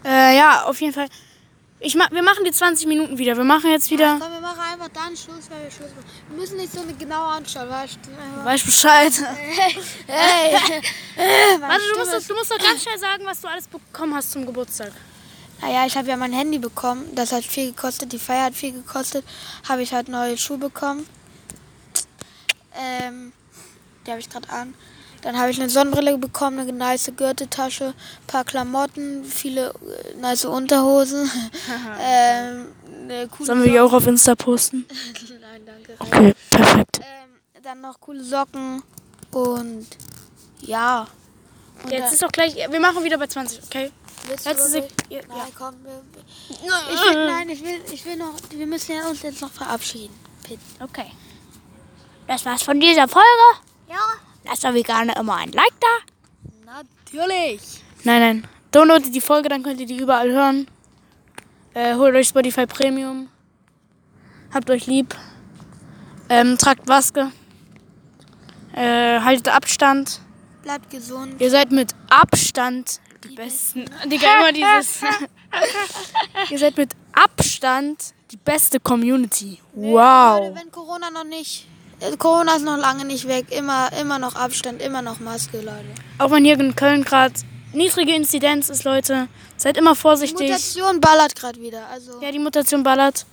äh, 0.05 0.37
ja, 0.37 0.63
auf 0.63 0.79
jeden 0.79 0.93
Fall. 0.93 1.07
Ich 1.83 1.95
ma 1.95 2.07
wir 2.11 2.21
machen 2.21 2.43
die 2.45 2.51
20 2.51 2.85
Minuten 2.87 3.17
wieder. 3.17 3.35
Wir 3.35 3.43
machen 3.43 3.71
jetzt 3.71 3.89
wieder. 3.89 4.17
Komm, 4.21 4.31
wir 4.33 4.39
machen 4.39 4.59
einfach 4.71 4.89
dann 4.89 5.17
Schluss, 5.17 5.49
weil 5.49 5.63
wir 5.63 5.71
Schluss 5.71 5.89
machen. 5.89 6.05
Wir 6.29 6.37
müssen 6.37 6.57
nicht 6.57 6.71
so 6.71 6.81
eine 6.81 6.93
genau 6.93 7.25
anschauen, 7.25 7.69
weißt 7.69 7.97
du? 8.03 8.45
Weißt 8.45 8.65
Bescheid. 8.65 9.11
Hey! 10.07 10.53
Warte, 11.59 11.81
du 11.93 11.99
musst, 11.99 12.13
doch- 12.13 12.27
du 12.27 12.33
musst 12.35 12.51
doch 12.51 12.57
ganz 12.59 12.83
schnell 12.83 12.99
sagen, 12.99 13.25
was 13.25 13.41
du 13.41 13.47
alles 13.47 13.67
bekommen 13.67 14.13
hast 14.15 14.31
zum 14.31 14.45
Geburtstag. 14.45 14.91
Naja, 15.61 15.85
ich 15.87 15.95
habe 15.97 16.07
ja 16.07 16.17
mein 16.17 16.33
Handy 16.33 16.59
bekommen. 16.59 17.05
Das 17.15 17.31
hat 17.31 17.43
viel 17.43 17.71
gekostet. 17.71 18.11
Die 18.13 18.19
Feier 18.19 18.45
hat 18.45 18.53
viel 18.55 18.73
gekostet. 18.73 19.25
Habe 19.67 19.81
ich 19.81 19.91
halt 19.93 20.07
neue 20.07 20.37
Schuhe 20.37 20.57
bekommen. 20.59 21.07
Ähm, 22.75 23.31
die 24.05 24.11
habe 24.11 24.19
ich 24.19 24.29
gerade 24.29 24.49
an. 24.49 24.73
Dann 25.21 25.37
habe 25.37 25.51
ich 25.51 25.59
eine 25.59 25.69
Sonnenbrille 25.69 26.17
bekommen, 26.17 26.59
eine 26.59 26.73
nice 26.73 27.11
Gürteltasche, 27.15 27.93
paar 28.27 28.43
Klamotten, 28.43 29.23
viele 29.23 29.69
äh, 29.69 30.19
nice 30.19 30.45
Unterhosen. 30.45 31.29
ähm, 32.01 32.67
eine 33.03 33.27
coole 33.27 33.45
Sollen 33.45 33.63
wir 33.63 33.71
die 33.71 33.79
auch 33.79 33.93
auf 33.93 34.07
Insta 34.07 34.35
posten? 34.35 34.85
Nein, 35.41 35.61
danke. 35.65 35.95
Okay, 35.99 36.33
perfekt. 36.49 36.99
Ähm, 36.99 37.61
dann 37.63 37.81
noch 37.81 37.99
coole 37.99 38.23
Socken 38.23 38.81
und 39.31 39.85
ja, 40.61 41.07
Und 41.83 41.91
Jetzt 41.91 42.13
ist 42.13 42.23
auch 42.23 42.31
gleich. 42.31 42.55
Wir 42.55 42.79
machen 42.79 43.03
wieder 43.03 43.17
bei 43.17 43.27
20, 43.27 43.63
okay? 43.63 43.91
Willst 44.27 44.45
du 44.45 44.49
Letzte? 44.49 44.69
Sek 44.69 44.87
ja, 45.09 45.19
Nein, 45.27 45.37
ja. 45.37 45.45
komm. 45.57 45.75
Wir, 45.83 46.01
ich 46.49 46.61
will, 46.61 47.25
nein, 47.25 47.49
ich 47.49 47.63
will, 47.63 47.81
ich 47.91 48.05
will 48.05 48.17
noch. 48.17 48.35
Wir 48.51 48.67
müssen 48.67 48.95
ja 48.95 49.07
uns 49.07 49.21
jetzt 49.23 49.41
noch 49.41 49.51
verabschieden. 49.51 50.13
Bitte. 50.47 50.59
Okay. 50.79 51.11
Das 52.27 52.45
war's 52.45 52.61
von 52.63 52.79
dieser 52.79 53.07
Folge. 53.07 53.25
Ja. 53.89 54.30
Lasst 54.45 54.63
doch 54.63 54.73
wie 54.73 54.83
gerne 54.83 55.13
immer 55.19 55.35
ein 55.35 55.51
Like 55.51 55.73
da. 55.79 56.73
Natürlich. 57.05 57.61
Nein, 58.03 58.19
nein. 58.21 58.47
Downloadet 58.71 59.13
die 59.13 59.21
Folge, 59.21 59.49
dann 59.49 59.63
könnt 59.63 59.79
ihr 59.79 59.85
die 59.85 59.97
überall 59.97 60.31
hören. 60.31 60.67
Äh, 61.73 61.95
holt 61.95 62.15
euch 62.15 62.27
Spotify 62.29 62.65
Premium. 62.65 63.29
Habt 64.53 64.69
euch 64.69 64.87
lieb. 64.87 65.15
Ähm, 66.29 66.57
tragt 66.57 66.87
Maske. 66.87 67.31
Äh, 68.73 69.19
haltet 69.19 69.49
Abstand. 69.49 70.21
Bleibt 70.63 70.89
gesund. 70.89 71.39
Ihr 71.39 71.49
seid 71.49 71.71
mit 71.71 71.93
Abstand 72.09 72.99
die 73.23 73.35
besten. 73.35 73.85
Digga, 74.05 74.27
immer 74.39 74.51
dieses. 74.79 75.01
ihr 76.49 76.57
seid 76.59 76.77
mit 76.77 76.91
Abstand 77.11 78.13
die 78.31 78.37
beste 78.37 78.79
Community. 78.79 79.59
Leute, 79.75 79.93
Wow. 79.93 80.55
wenn 80.55 80.71
Corona 80.71 81.09
noch 81.11 81.25
nicht. 81.25 81.67
Äh, 82.01 82.17
Corona 82.17 82.55
ist 82.55 82.63
noch 82.65 82.77
lange 82.77 83.05
nicht 83.05 83.27
weg. 83.27 83.45
Immer, 83.51 83.91
immer 83.99 84.19
noch 84.19 84.35
Abstand, 84.35 84.81
immer 84.81 85.01
noch 85.01 85.19
Maske, 85.19 85.57
Leute. 85.57 85.85
Auch 86.17 86.31
wenn 86.31 86.43
hier 86.43 86.59
in 86.59 86.75
Köln 86.75 87.03
gerade 87.03 87.33
niedrige 87.73 88.13
Inzidenz 88.15 88.69
ist, 88.69 88.83
Leute, 88.83 89.27
seid 89.57 89.77
immer 89.77 89.95
vorsichtig. 89.95 90.49
Mutation 90.49 90.99
ballert 90.99 91.35
gerade 91.35 91.59
wieder. 91.61 91.87
Also 91.87 92.21
Ja, 92.21 92.31
die 92.31 92.39
Mutation 92.39 92.83
ballert. 92.83 93.25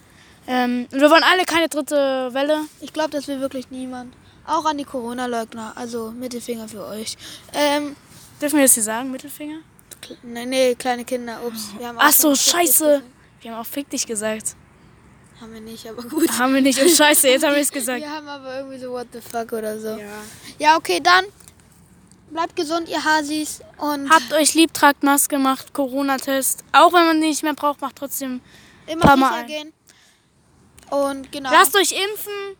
Ähm, 0.46 0.86
und 0.92 1.00
wir 1.00 1.10
wollen 1.10 1.24
alle 1.24 1.44
keine 1.44 1.68
dritte 1.68 2.30
Welle. 2.32 2.60
ich 2.80 2.92
glaube, 2.92 3.10
das 3.10 3.26
will 3.28 3.40
wirklich 3.40 3.70
niemand. 3.70 4.14
Auch 4.46 4.64
an 4.64 4.78
die 4.78 4.84
Corona-Leugner. 4.84 5.72
Also 5.74 6.10
Mittelfinger 6.10 6.68
für 6.68 6.86
euch. 6.86 7.16
Ähm, 7.52 7.96
Dürfen 8.40 8.56
wir 8.56 8.64
das 8.64 8.74
hier 8.74 8.82
sagen, 8.84 9.10
Mittelfinger? 9.10 9.58
kle- 10.02 10.16
nee, 10.22 10.46
nee, 10.46 10.74
kleine 10.74 11.04
Kinder. 11.04 11.40
Ups. 11.46 11.70
Wir 11.76 11.88
haben 11.88 11.98
Ach 12.00 12.12
so, 12.12 12.34
scheiße. 12.34 13.02
Wir 13.42 13.50
haben 13.52 13.60
auch 13.60 13.66
fick 13.66 13.90
dich 13.90 14.06
gesagt. 14.06 14.54
Haben 15.40 15.54
wir 15.54 15.60
nicht, 15.60 15.86
aber 15.88 16.02
gut. 16.02 16.30
Haben 16.38 16.54
wir 16.54 16.60
nicht. 16.62 16.80
Oh, 16.82 16.88
scheiße, 16.88 17.28
jetzt 17.28 17.44
haben 17.44 17.54
wir 17.54 17.62
es 17.62 17.70
gesagt. 17.70 18.00
Wir 18.00 18.10
haben 18.10 18.26
aber 18.28 18.56
irgendwie 18.58 18.78
so 18.78 18.90
what 18.90 19.06
the 19.12 19.20
fuck 19.20 19.52
oder 19.52 19.78
so. 19.78 19.98
Ja, 20.58 20.76
okay, 20.76 21.00
dann 21.02 21.26
bleibt 22.30 22.56
gesund, 22.56 22.88
ihr 22.88 23.02
Hasis. 23.04 23.60
Und 23.78 24.10
Habt 24.10 24.32
euch 24.32 24.54
lieb, 24.54 24.74
tragt 24.74 25.02
Maske, 25.04 25.38
macht 25.38 25.72
Corona-Test. 25.72 26.64
Auch 26.72 26.92
wenn 26.92 27.06
man 27.06 27.20
die 27.20 27.28
nicht 27.28 27.42
mehr 27.42 27.54
braucht, 27.54 27.80
macht 27.80 27.96
trotzdem. 27.96 28.40
immer 28.86 29.02
paar 29.04 29.16
Mal 29.16 29.46
gehen. 29.46 29.72
Und 30.90 31.30
genau. 31.30 31.50
Lasst 31.52 31.76
euch 31.76 31.92
impfen. 31.92 32.56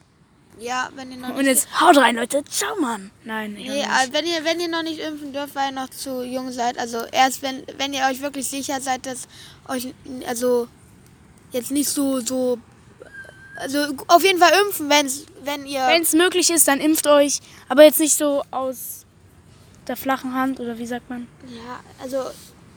ja, 0.60 0.88
wenn 0.94 1.10
ihr 1.10 1.16
noch 1.18 1.30
Und 1.30 1.36
nicht. 1.38 1.46
jetzt 1.46 1.80
haut 1.80 1.96
rein, 1.96 2.16
Leute. 2.16 2.44
Ciao, 2.44 2.76
Mann. 2.80 3.10
Nein, 3.24 3.54
Nee, 3.54 3.68
nicht. 3.70 4.12
wenn 4.12 4.26
ihr, 4.26 4.44
wenn 4.44 4.60
ihr 4.60 4.68
noch 4.68 4.82
nicht 4.82 5.00
impfen 5.00 5.32
dürft, 5.32 5.54
weil 5.54 5.70
ihr 5.70 5.74
noch 5.80 5.88
zu 5.90 6.22
jung 6.22 6.52
seid, 6.52 6.78
also 6.78 7.04
erst 7.10 7.42
wenn, 7.42 7.64
wenn 7.78 7.92
ihr 7.92 8.04
euch 8.10 8.20
wirklich 8.20 8.46
sicher 8.46 8.80
seid, 8.80 9.06
dass 9.06 9.26
euch, 9.66 9.94
also 10.26 10.68
jetzt 11.52 11.70
nicht 11.70 11.88
so, 11.88 12.20
so, 12.20 12.58
also 13.56 13.78
auf 14.08 14.22
jeden 14.22 14.38
Fall 14.38 14.52
impfen, 14.66 14.88
wenn's, 14.88 15.24
wenn 15.42 15.66
ihr, 15.66 15.86
Wenn 15.86 16.02
es 16.02 16.12
möglich 16.12 16.50
ist, 16.50 16.68
dann 16.68 16.80
impft 16.80 17.06
euch. 17.06 17.40
Aber 17.68 17.84
jetzt 17.84 18.00
nicht 18.00 18.16
so 18.16 18.42
aus 18.50 19.04
der 19.86 19.96
flachen 19.96 20.34
Hand 20.34 20.60
oder 20.60 20.78
wie 20.78 20.86
sagt 20.86 21.08
man? 21.08 21.26
ja, 21.48 21.80
also, 22.02 22.18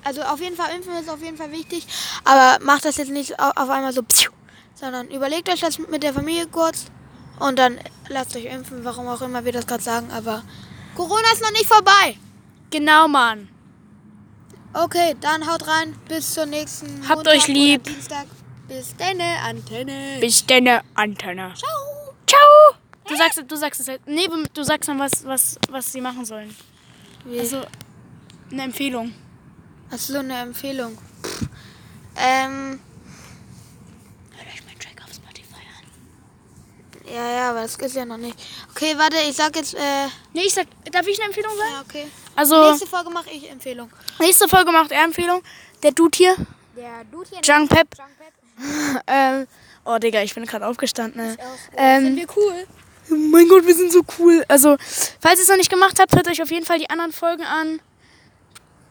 also 0.04 0.22
auf 0.24 0.40
jeden 0.40 0.56
Fall 0.56 0.74
impfen 0.76 0.94
ist 0.96 1.10
auf 1.10 1.22
jeden 1.22 1.38
Fall 1.38 1.52
wichtig, 1.52 1.86
aber 2.24 2.64
macht 2.64 2.86
das 2.86 2.98
jetzt 2.98 3.12
nicht 3.12 3.38
au- 3.40 3.52
auf 3.56 3.70
einmal 3.70 3.92
so, 3.94 4.02
sondern 4.76 5.10
überlegt 5.12 5.50
euch 5.50 5.60
das 5.60 5.78
mit 5.78 6.04
der 6.04 6.14
Familie 6.14 6.48
kurz 6.48 6.86
und 7.40 7.60
dann 7.60 7.78
lasst 8.08 8.36
euch 8.38 8.46
impfen, 8.46 8.84
warum 8.86 9.08
auch 9.10 9.22
immer 9.22 9.44
wir 9.44 9.52
das 9.52 9.68
gerade 9.68 9.84
sagen, 9.84 10.10
aber 10.12 10.42
Corona 10.96 11.32
ist 11.34 11.42
noch 11.42 11.52
nicht 11.52 11.68
vorbei. 11.68 12.18
Genau, 12.70 13.08
Mann. 13.10 13.50
Okay, 14.74 15.16
dann 15.20 15.46
haut 15.52 15.68
rein. 15.68 15.94
Bis 16.08 16.34
zur 16.34 16.46
nächsten 16.46 17.08
Habt 17.10 17.28
euch 17.28 17.44
oder 17.46 17.54
lieb. 17.54 17.84
Dienstag. 17.84 18.26
Bis 18.72 18.96
deine 18.96 19.38
Antenne. 19.44 20.18
Bis 20.22 20.46
deine 20.46 20.82
Antenne. 20.96 21.54
Ciao. 21.56 22.14
Ciao. 22.26 22.76
Du 23.06 23.16
sagst, 23.18 23.44
du 23.46 23.56
sagst 23.58 23.82
es 23.82 23.88
jetzt. 23.88 24.08
Nee, 24.08 24.30
du 24.54 24.64
sagst 24.64 24.88
dann, 24.88 24.98
was, 24.98 25.26
was, 25.26 25.58
was 25.70 25.92
sie 25.92 26.00
machen 26.00 26.24
sollen. 26.24 26.56
Also, 27.28 27.58
Also, 27.58 27.68
eine 28.50 28.64
Empfehlung. 28.64 29.14
Achso, 29.92 30.18
eine 30.20 30.40
Empfehlung. 30.40 30.98
Pff. 31.22 31.42
Ähm, 32.16 32.80
Hört 34.38 34.48
euch 34.48 34.66
meinen 34.66 34.80
Track 34.80 35.02
auf 35.04 35.14
Spotify 35.14 35.64
an. 35.78 37.14
ja, 37.14 37.30
ja, 37.32 37.50
aber 37.50 37.64
das 37.64 37.76
ist 37.76 37.96
ja 37.96 38.06
noch 38.06 38.18
nicht. 38.18 38.38
Okay, 38.74 38.94
warte, 38.98 39.18
ich 39.30 39.36
sag 39.36 39.54
jetzt, 39.58 39.74
äh, 39.76 40.08
Nee, 40.34 40.44
ich 40.46 40.54
sag, 40.54 40.68
darf 40.94 41.06
ich 41.08 41.18
eine 41.20 41.28
Empfehlung 41.28 41.52
sagen? 41.58 41.72
ja, 41.74 41.82
okay. 41.82 42.08
Also, 42.38 42.70
Nächste 42.72 42.88
Folge 42.88 43.10
mache 43.10 43.30
ich 43.32 43.50
Empfehlung. 43.50 43.92
nächste 44.20 44.48
Folge 44.48 44.72
macht 44.72 44.92
er 44.94 45.04
Empfehlung. 45.04 45.42
Der 45.84 45.92
Dude 45.92 46.18
hier, 46.18 46.36
Der 46.78 47.04
Dude 47.12 47.30
hier. 47.30 47.40
Jung 47.44 47.68
Pep. 47.68 47.88
Jung 47.98 48.08
Pep. 48.18 48.34
Ähm, 49.08 49.48
oh, 49.86 49.98
Digga, 49.98 50.22
ich 50.22 50.36
bin 50.36 50.46
gerade 50.46 50.68
aufgestanden. 50.68 51.22
Ne? 51.22 51.38
Ähm, 51.78 52.04
Sind 52.04 52.16
wir 52.18 52.28
cool? 52.36 52.68
Oh 53.10 53.16
mein 53.16 53.48
Gott, 53.48 53.66
wir 53.66 53.76
sind 53.76 53.92
so 53.92 54.02
cool. 54.20 54.44
Also, 54.48 54.78
falls 55.20 55.40
ihr 55.40 55.44
es 55.44 55.50
noch 55.50 55.58
nicht 55.58 55.72
gemacht 55.72 56.00
habt, 56.00 56.16
hört 56.16 56.28
euch 56.28 56.42
auf 56.42 56.52
jeden 56.52 56.66
Fall 56.66 56.80
die 56.80 56.90
anderen 56.90 57.12
Folgen 57.12 57.44
an. 57.44 57.82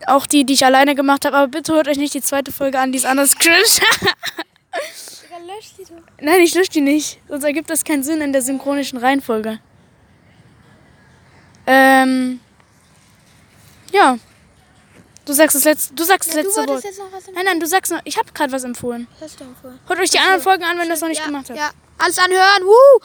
Auch 0.06 0.26
die, 0.26 0.44
die 0.44 0.54
ich 0.54 0.64
alleine 0.64 0.94
gemacht 0.94 1.24
habe. 1.24 1.36
Aber 1.36 1.48
bitte 1.48 1.72
hört 1.74 1.88
euch 1.88 1.98
nicht 1.98 2.14
die 2.14 2.22
zweite 2.22 2.52
Folge 2.52 2.78
an, 2.78 2.92
die 2.92 2.98
ist 2.98 3.06
anders 3.06 3.36
cringe. 3.36 3.64
löscht 5.46 5.78
die 5.78 5.84
doch. 5.84 6.02
Nein, 6.20 6.40
ich 6.40 6.54
lösche 6.54 6.70
die 6.70 6.80
nicht. 6.80 7.20
Sonst 7.28 7.44
ergibt 7.44 7.70
das 7.70 7.84
keinen 7.84 8.02
Sinn 8.02 8.20
in 8.20 8.32
der 8.32 8.42
synchronischen 8.42 8.98
Reihenfolge. 8.98 9.58
Ähm. 11.66 12.40
Ja. 13.92 14.18
Du 15.30 15.36
sagst 15.36 15.54
das 15.54 15.62
letzte, 15.62 15.94
du 15.94 16.02
sagst 16.02 16.28
das 16.28 16.34
Ja, 16.34 16.42
letzte 16.42 16.66
Wort. 16.66 16.84
Nein, 17.34 17.44
nein, 17.44 17.60
du 17.60 17.66
sagst 17.68 17.92
noch. 17.92 18.00
Ich 18.02 18.18
habe 18.18 18.32
gerade 18.32 18.50
was 18.50 18.64
empfohlen. 18.64 19.06
Was 19.20 19.30
hast 19.30 19.38
du 19.40 19.44
empfohlen? 19.44 19.78
Hört 19.86 20.00
euch 20.00 20.10
die 20.10 20.18
anderen 20.18 20.40
Folgen 20.40 20.64
an, 20.64 20.76
wenn 20.76 20.86
ihr 20.86 20.90
das 20.90 21.02
noch 21.02 21.08
nicht 21.08 21.20
ja, 21.20 21.26
gemacht 21.26 21.48
habt. 21.50 21.56
Ja, 21.56 21.70
alles 21.98 22.18
anhören. 22.18 22.64
Woo! 22.64 23.00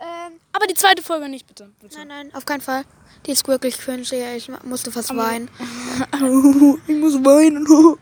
Ähm, 0.00 0.40
Aber 0.54 0.66
die 0.66 0.72
zweite 0.72 1.02
Folge 1.02 1.28
nicht, 1.28 1.46
bitte. 1.46 1.70
bitte. 1.78 1.98
nein, 1.98 2.08
nein, 2.08 2.34
auf 2.34 2.46
keinen 2.46 2.62
Fall. 2.62 2.86
Die 3.26 3.32
ist 3.32 3.46
wirklich 3.46 3.76
cringe, 3.76 4.04
ja, 4.04 4.32
ich 4.34 4.50
musste 4.62 4.90
fast 4.90 5.14
weinen. 5.14 5.50
ich 6.88 6.96
muss 6.96 7.22
weinen. 7.22 7.66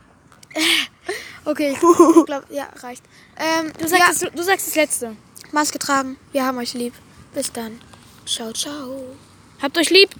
Okay, 1.47 1.73
ich, 1.73 1.83
ich 2.19 2.27
glaube, 2.27 2.47
ja, 2.51 2.69
reicht. 2.77 3.03
Ähm, 3.37 3.73
Du 3.77 3.89
sagst, 3.89 4.23
ja, 4.23 4.29
das, 4.29 4.37
du 4.37 4.43
sagst 4.45 4.69
das 4.69 4.77
letzte. 4.77 5.17
Maske 5.51 5.81
tragen. 5.81 6.17
Wir 6.31 6.47
haben 6.47 6.57
euch 6.59 6.75
lieb. 6.75 6.95
Bis 7.35 7.53
dann. 7.53 7.81
Ciao, 8.25 8.53
ciao. 8.53 9.05
Habt 9.61 9.77
euch 9.77 9.91
lieb. 9.91 10.11